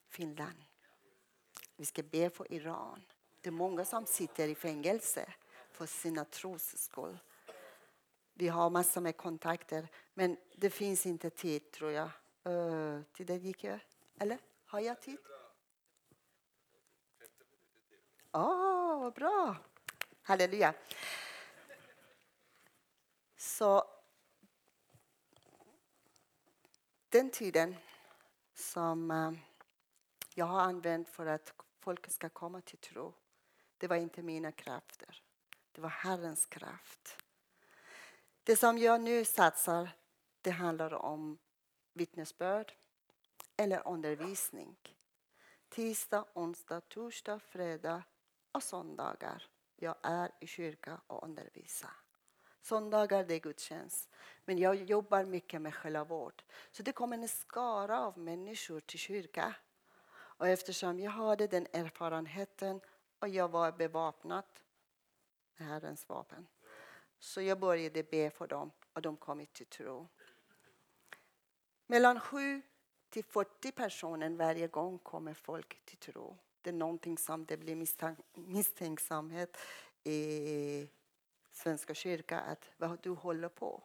[0.08, 0.64] Finland.
[1.76, 3.02] Vi ska be för Iran.
[3.40, 5.32] Det är många som sitter i fängelse
[5.72, 7.18] för sina tros skull.
[8.34, 12.10] Vi har massor med kontakter, men det finns inte tid, tror jag.
[12.44, 13.78] Eh, uh, tiden gick ju.
[14.18, 14.38] Eller?
[14.64, 15.18] Har jag tid?
[18.32, 19.56] Åh, oh, vad bra!
[20.22, 20.74] Halleluja.
[23.36, 23.97] Så
[27.08, 27.76] den tiden
[28.54, 29.32] som eh,
[30.34, 33.14] jag har använt för att folk ska komma till tro,
[33.78, 35.22] det var inte mina krafter.
[35.72, 37.16] Det var Herrens kraft.
[38.42, 39.90] Det som jag nu satsar,
[40.40, 41.38] det handlar om
[41.92, 42.72] vittnesbörd
[43.56, 44.76] eller undervisning.
[45.68, 48.02] Tisdag, onsdag, torsdag, fredag
[48.52, 49.46] och söndagar.
[49.76, 52.07] Jag är i kyrka och undervisar.
[52.60, 54.08] Söndagar det är gudstjänst.
[54.44, 56.42] Men jag jobbar mycket med själavård.
[56.70, 59.52] Så det kommer en skara av människor till kyrkan.
[60.10, 62.80] Och eftersom jag hade den erfarenheten
[63.18, 64.44] och jag var bevapnad
[65.56, 66.46] med Herrens vapen.
[67.18, 70.08] Så jag började be för dem och de kom till tro.
[71.86, 72.62] Mellan sju
[73.08, 76.36] till 40 personer varje gång kommer folk till tro.
[76.62, 77.86] Det är någonting som det blir
[78.34, 79.56] misstänksamhet
[80.04, 80.88] i
[81.58, 83.82] Svenska kyrkan att vad du håller på.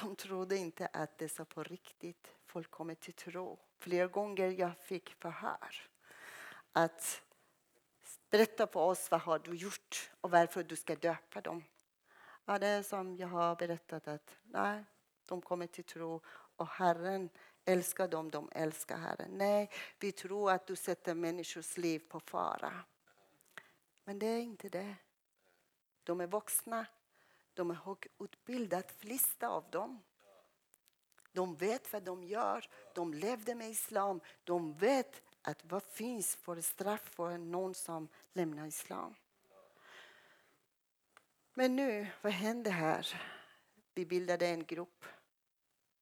[0.00, 2.34] De trodde inte att det var på riktigt.
[2.46, 3.58] Folk kommer till tro.
[3.78, 5.88] Flera gånger jag fick förhör
[6.72, 7.22] att
[8.30, 11.64] berätta för oss vad har du gjort och varför du ska döpa dem.
[12.44, 14.84] Ja, det är som jag har berättat att nej,
[15.28, 16.20] de kommer till tro
[16.56, 17.30] och Herren
[17.64, 19.30] älskar dem, de älskar Herren.
[19.30, 22.84] Nej, vi tror att du sätter människors liv på fara.
[24.10, 24.96] Men det är inte det.
[26.04, 26.86] De är vuxna.
[27.54, 30.02] De är högutbildade, flesta av dem.
[31.32, 32.68] De vet vad de gör.
[32.94, 34.20] De levde med islam.
[34.44, 39.14] De vet att vad finns för straff för någon som lämnar islam.
[41.54, 43.22] Men nu, vad hände här?
[43.94, 45.04] Vi bildade en grupp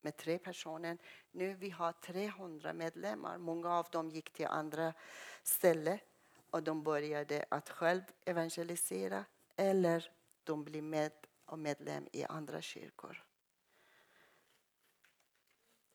[0.01, 0.99] med tre personer.
[1.31, 3.39] Nu vi har 300 medlemmar.
[3.39, 4.95] Många av dem gick till andra
[5.43, 5.99] ställen
[6.51, 9.24] och de började att själv evangelisera
[9.57, 10.12] eller
[10.44, 11.12] de blev med
[11.44, 13.24] och medlem i andra kyrkor.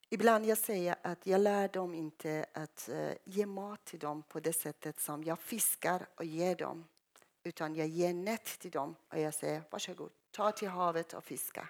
[0.10, 4.40] Ibland jag säger att jag lär dem inte att eh, ge mat till dem på
[4.40, 6.88] det sättet som jag fiskar och ger dem.
[7.44, 11.70] Utan jag ger nät till dem och jag säger varsågod, ta till havet och fiska.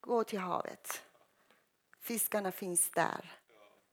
[0.00, 1.02] Gå till havet.
[2.00, 3.32] Fiskarna finns där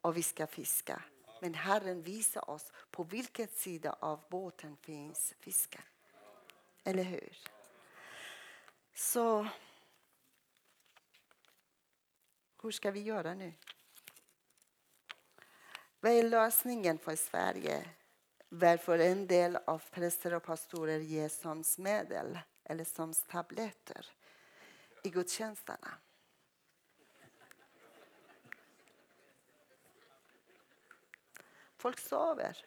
[0.01, 1.03] och vi ska fiska.
[1.39, 5.81] Men Herren visar oss på vilken sida av båten finns fisken.
[6.83, 7.37] Eller hur?
[8.93, 9.47] Så
[12.61, 13.53] hur ska vi göra nu?
[15.99, 17.95] Vad är lösningen för Sverige?
[18.49, 24.07] varför en del av präster och pastorer ges sömnsmedel eller sömnstabletter
[25.03, 25.97] i gudstjänsterna.
[31.85, 32.65] Folk sover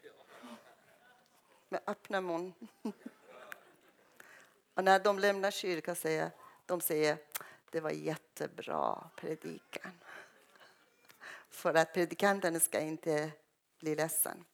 [1.68, 2.54] med öppna mun.
[4.74, 6.30] Och när de lämnar kyrkan säger
[6.66, 7.18] de säger
[7.70, 9.92] det var jättebra predikan.
[11.48, 13.30] För att predikanten ska inte
[13.78, 14.44] bli ledsen.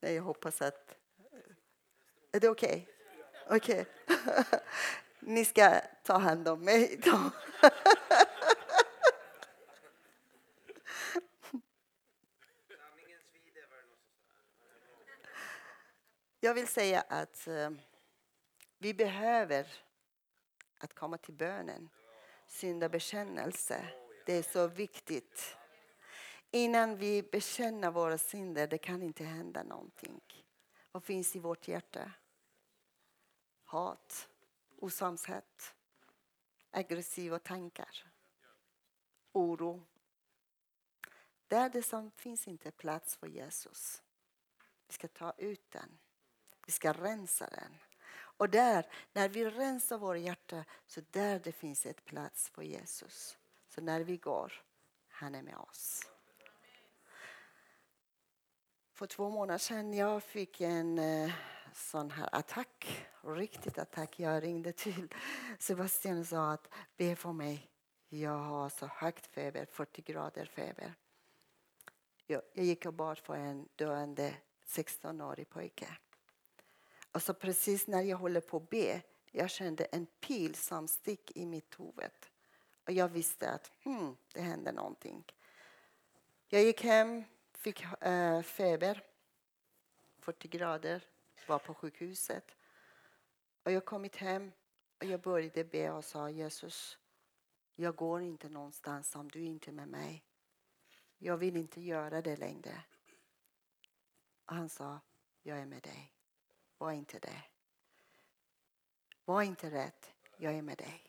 [0.00, 0.94] Nej, jag hoppas att...
[2.32, 2.82] Är det okej?
[2.82, 2.97] Okay?
[3.50, 3.86] Okej.
[4.06, 4.44] Okay.
[5.20, 7.30] Ni ska ta hand om mig då.
[16.40, 17.70] Jag vill säga att eh,
[18.78, 19.66] vi behöver
[20.78, 21.88] att komma till bönen.
[22.46, 23.84] Syndabekännelse.
[24.26, 25.56] Det är så viktigt.
[26.50, 30.20] Innan vi bekänner våra synder det kan inte hända någonting.
[30.92, 32.12] Vad finns i vårt hjärta?
[33.70, 34.28] Hat,
[34.78, 35.74] osamshet,
[36.70, 38.04] aggressiva tankar,
[39.32, 39.82] oro.
[41.48, 44.02] Där det som finns inte plats för Jesus.
[44.86, 45.98] Vi ska ta ut den.
[46.66, 47.76] Vi ska rensa den.
[48.10, 53.38] Och där, när vi rensar våra hjärta, så där det finns ett plats för Jesus.
[53.68, 54.52] Så när vi går,
[55.08, 56.10] han är med oss.
[58.92, 61.32] För två månader sedan jag fick en eh,
[61.74, 64.20] sån här attack, riktigt attack.
[64.20, 65.14] Jag ringde till
[65.58, 67.70] Sebastian och sa att be för mig.
[68.08, 70.94] Jag har så högt feber, 40 grader feber.
[72.26, 74.34] Jag, jag gick och bad för en döende
[74.66, 75.88] 16-årig pojke.
[77.12, 81.36] Och så precis när jag håller på att be, jag kände en pil som stick
[81.36, 82.10] i mitt huvud.
[82.84, 85.24] Och jag visste att hmm, det hände någonting.
[86.48, 89.02] Jag gick hem, fick äh, feber,
[90.18, 91.04] 40 grader,
[91.48, 92.56] var på sjukhuset.
[93.62, 94.52] Och jag kom hem
[94.98, 96.98] och jag började be och sa Jesus,
[97.74, 100.24] jag går inte någonstans om du inte är med mig.
[101.18, 102.82] Jag vill inte göra det längre.
[104.44, 105.00] Och han sa,
[105.42, 106.12] jag är med dig.
[106.78, 107.42] Var inte det.
[109.24, 111.04] Var inte rädd, jag är med dig.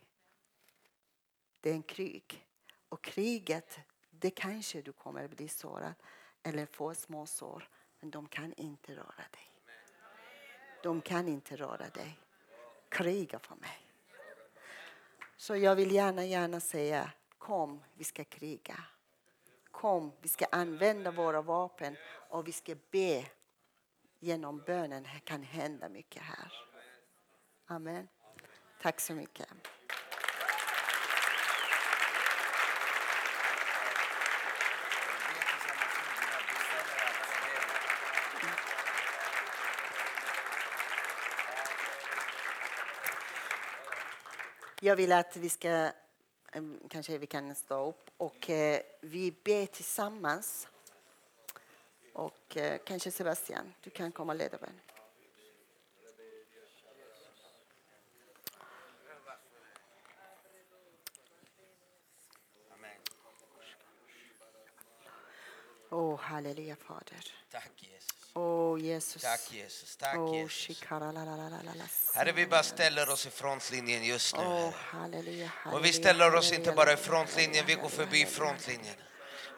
[1.60, 2.48] Det är en krig.
[2.90, 3.80] Och kriget,
[4.10, 5.94] det kanske du kommer att bli sårad
[6.44, 7.70] eller få små sår.
[8.00, 9.49] Men de kan inte röra dig.
[10.84, 12.20] De kan inte röra dig.
[12.90, 13.80] Kriga för mig.
[15.38, 18.84] Så jag vill gärna, gärna säga kom, vi ska kriga.
[19.72, 21.96] Kom, vi ska använda våra vapen
[22.30, 23.26] och vi ska be
[24.20, 26.54] genom bönen kan hända mycket här.
[27.66, 28.08] Amen.
[28.82, 29.48] Tack så mycket.
[44.82, 49.66] Jag vill att vi ska, eh, kanske vi kan stå upp och eh, vi ber
[49.66, 50.68] tillsammans.
[52.14, 54.99] Och eh, kanske Sebastian, du kan komma och leda bön.
[65.90, 67.24] Oh, halleluja Fader.
[67.52, 68.10] Tack Jesus.
[68.34, 69.22] Oh, Jesus.
[69.22, 69.96] Tack Jesus.
[69.96, 70.84] Tack oh, Jesus.
[72.16, 74.44] Herre, vi bara ställer oss i frontlinjen just nu.
[74.44, 78.96] Oh, halleluja, halleluja, och vi ställer oss inte bara i frontlinjen, vi går förbi frontlinjen.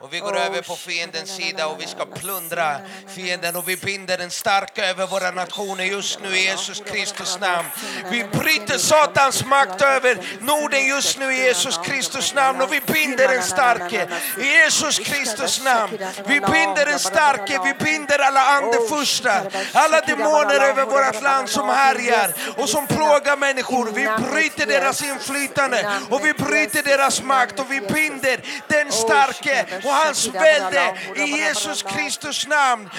[0.02, 2.78] Och vi går oh, över på fiendens sida och vi ska plundra
[3.08, 7.68] fienden och vi binder en stark över våra nationer just nu i Jesus Kristus namn.
[8.12, 13.36] Vi bryter Satans makt över Norden just nu i Jesus Kristus namn och vi binder
[13.36, 14.08] en starke
[14.40, 15.98] i Jesus Kristus namn.
[16.28, 22.34] Vi binder en starke, vi binder alla andefurstar, alla demoner över vårt land som härjar
[22.58, 23.92] och som plågar människor.
[23.92, 29.98] Vi bryter deras inflytande och vi bryter deras makt och vi binder den starke och
[29.98, 32.90] hans välde i Jesus Kristus namn.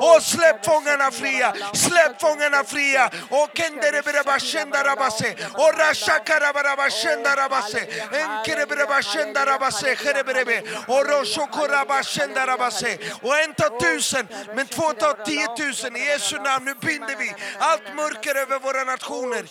[0.00, 1.54] Och släpp fångarna fria.
[1.74, 3.10] Släpp fångarna fria.
[3.30, 5.34] Och kenderebereba shendarabase.
[5.54, 7.86] Ora shakarabaraba shendarabase.
[8.12, 10.62] Enkerebereba shendarabase kereberebe.
[10.88, 12.98] Oro shokoraba shendarabase.
[13.22, 15.96] Och en tar tusen, men två tar tiotusen rörelsen.
[15.96, 19.44] I Jesu namn, nu binder vi allt mörker över våra nationer.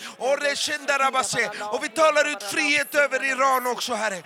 [1.74, 4.24] Och vi talar ut frihet över Iran också, Herre.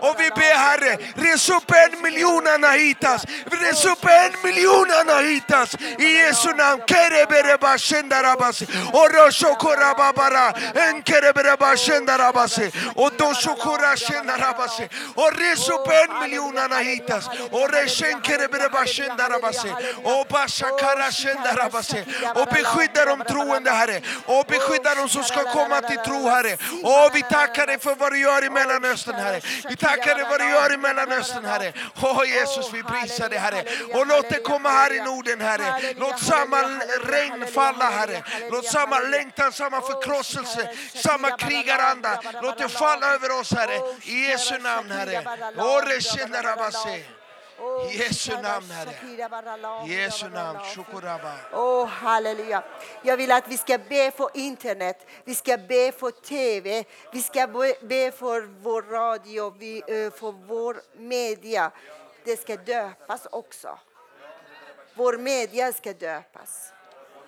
[0.00, 3.24] Och vi ber, Herre, res upp en miljon anahitas.
[3.50, 5.74] Res upp en miljon anahitas.
[5.98, 6.82] I Jesu namn.
[6.86, 8.66] Kerebereba shendarabase.
[8.92, 10.52] Och roshokorababara.
[10.74, 12.70] En kerebereba shendarabase.
[12.94, 14.88] Och doshokora shendarabase.
[15.14, 17.28] Och res upp en miljon anahitas.
[17.50, 19.68] Och reshen kerebereba shendarabase.
[20.20, 20.26] Och.
[22.34, 24.00] Och beskydda de troende, Herre.
[24.26, 26.52] Och beskydda de som ska komma till tro, Herre.
[26.82, 29.40] Och vi tackar dig för vad du gör i Mellanöstern, Herre.
[29.68, 31.72] Vi tackar dig för vad du gör i Mellanöstern, Herre.
[32.00, 33.64] Åh Jesus, vi prisar dig, Herre.
[33.94, 35.94] Och låt det komma här i Norden, Herre.
[35.96, 36.62] Låt samma
[37.04, 38.22] regn falla, Herre.
[38.50, 42.20] Låt samma längtan, samma förkrosselse, samma krigaranda.
[42.42, 43.80] Låt det falla över oss, Herre.
[44.02, 45.22] I Jesu namn, Herre.
[45.56, 46.88] Åh, shendarabase.
[46.88, 47.25] I
[47.90, 48.92] Jesu namn, Herre.
[49.88, 50.58] Jesu namn.
[51.52, 52.62] Åh, halleluja.
[53.02, 57.46] Jag vill att vi ska be för internet, vi ska be för tv, vi ska
[57.82, 61.70] be- för vår radio, vi, eh, för vår media.
[62.24, 63.78] Det ska döpas också.
[64.94, 66.72] Vår media ska döpas.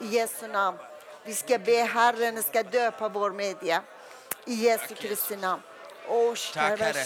[0.01, 0.79] I Jesu namn.
[1.25, 3.83] Vi ska be Herren ska döpa vår media.
[4.47, 5.63] I Jesu Kristi namn.
[6.55, 7.05] Tack, Herre.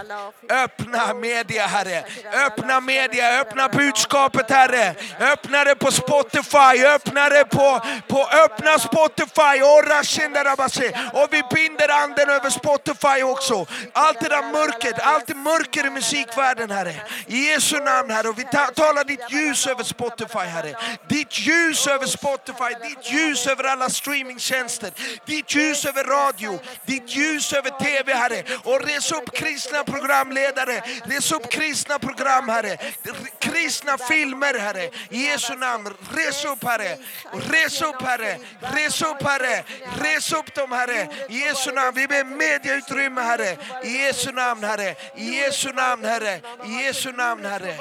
[0.48, 2.04] öppna media Herre.
[2.46, 4.94] Öppna media, öppna budskapet Herre.
[5.20, 9.62] Öppna det på Spotify, öppna det på, på öppna Spotify.
[11.12, 13.66] Och vi binder anden över Spotify också.
[13.92, 16.94] Allt det där mörkret, allt det mörker i musikvärlden Herre.
[17.26, 18.28] I Jesu namn Herre.
[18.28, 20.74] Och vi ta, talar ditt ljus över Spotify Herre.
[21.08, 24.90] Ditt ljus över Spotify, ditt ljus över alla streamingtjänster.
[25.26, 28.42] Ditt ljus över radio, ditt ljus över TV Herre.
[28.64, 32.76] Och res upp kristna programledare, res upp kristna program Herre.
[33.38, 34.90] Kristna filmer Herre.
[35.11, 36.98] I Jesu namn, res upp Herre.
[37.32, 39.64] Res upp Herre, res upp Herre.
[40.02, 41.09] Res upp dem Herre.
[41.28, 43.57] I Jesu namn, vi ber medieutrymme Herre.
[43.82, 44.96] I Jesu namn Herre.
[45.16, 46.40] I Jesu namn Herre.
[46.64, 47.76] I Jesu namn Herre.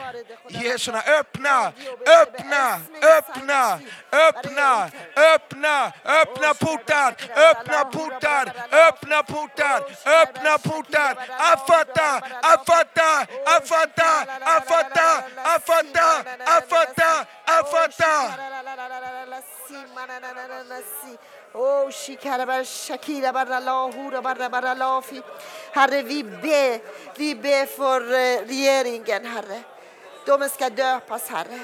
[0.49, 1.05] I Jesu namn.
[1.05, 1.71] Öppna,
[2.05, 3.79] öppna, öppna,
[4.11, 9.83] öppna, öppna, öppna portar, öppna portar, öppna Öppna portar,
[10.21, 11.17] öppna portar.
[11.39, 15.23] Afata, afata, afata, afata,
[15.55, 18.13] afata, afata, afata.
[21.53, 25.01] Oh, shikarabar shakira bara la.
[25.71, 26.81] Herre, vi ber,
[27.15, 29.61] vi ber för eh, regeringen, Herre.
[30.25, 31.59] De ska döpas, Herre.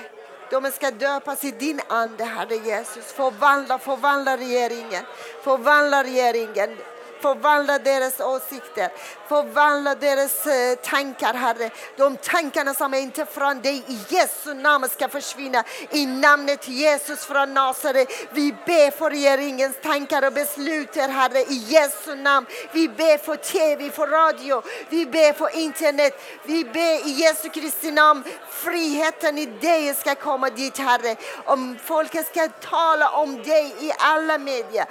[0.49, 3.13] De ska döpas i din ande, Herre Jesus.
[3.13, 5.03] Förvandla, förvandla regeringen.
[5.43, 6.77] Förvandla regeringen.
[7.21, 8.91] Förvandla deras åsikter,
[9.27, 11.69] förvandla deras eh, tankar, Herre.
[11.97, 15.63] De tankarna som är inte från dig i Jesu namn ska försvinna.
[15.89, 18.07] I namnet Jesus från Nasaret.
[18.31, 22.47] Vi ber för regeringens tankar och beslut, Herre, i Jesu namn.
[22.71, 26.21] Vi ber för tv, för radio, vi ber för internet.
[26.45, 28.23] Vi ber i Jesu Kristi namn.
[28.49, 31.15] Friheten i dig ska komma dit, Herre.
[31.45, 34.85] Om folket ska tala om dig i alla medier.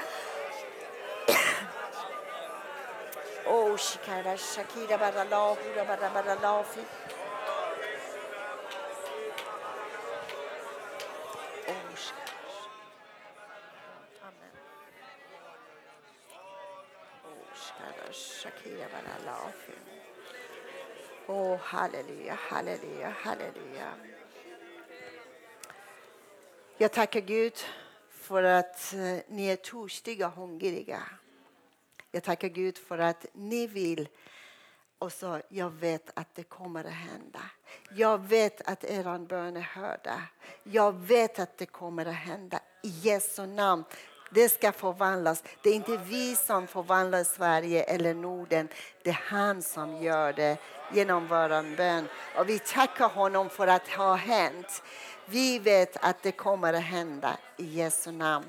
[3.53, 6.81] Oh, shikara shakira Barala, hura bara bara fi.
[21.29, 23.95] Oh, halleluja, halleluja, halleluja.
[26.79, 27.59] Jag tackar Gud
[28.11, 31.03] för att eh, ni är törstiga och hungriga.
[32.11, 34.09] Jag tackar Gud för att ni vill.
[34.99, 37.41] Och så, jag vet att det kommer att hända.
[37.91, 40.23] Jag vet att era bön är hörda.
[40.63, 42.61] Jag vet att det kommer att hända.
[42.83, 43.85] I Jesu namn.
[44.31, 45.45] Det ska förvandlas.
[45.63, 48.69] Det är inte vi som förvandlar Sverige eller Norden.
[49.03, 50.59] Det är han som gör det
[50.93, 52.09] genom vår bön.
[52.37, 54.83] Och vi tackar honom för att det har hänt.
[55.27, 58.47] Vi vet att det kommer att hända i Jesu namn.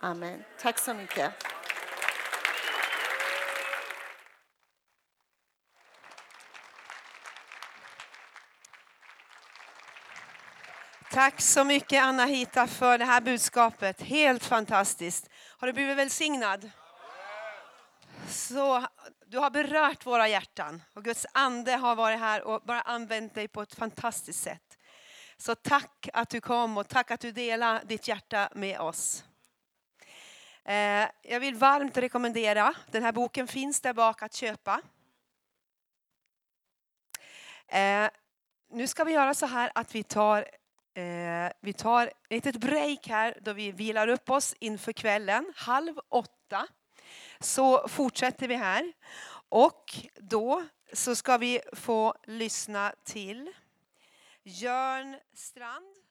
[0.00, 0.44] Amen.
[0.60, 1.30] Tack så mycket.
[11.12, 14.00] Tack så mycket Anna-Hita för det här budskapet.
[14.02, 15.30] Helt fantastiskt.
[15.58, 16.70] Har du blivit välsignad?
[18.28, 18.86] Så,
[19.26, 23.48] du har berört våra hjärtan och Guds ande har varit här och bara använt dig
[23.48, 24.78] på ett fantastiskt sätt.
[25.36, 29.24] Så tack att du kom och tack att du delar ditt hjärta med oss.
[30.64, 34.80] Eh, jag vill varmt rekommendera, den här boken finns där bak att köpa.
[37.68, 38.08] Eh,
[38.70, 40.46] nu ska vi göra så här att vi tar,
[40.94, 45.52] eh, vi tar ett litet break här då vi vilar upp oss inför kvällen.
[45.56, 46.66] Halv åtta
[47.40, 48.92] så fortsätter vi här.
[49.48, 49.84] Och
[50.16, 53.52] då så ska vi få lyssna till
[54.42, 56.01] Jörn Strand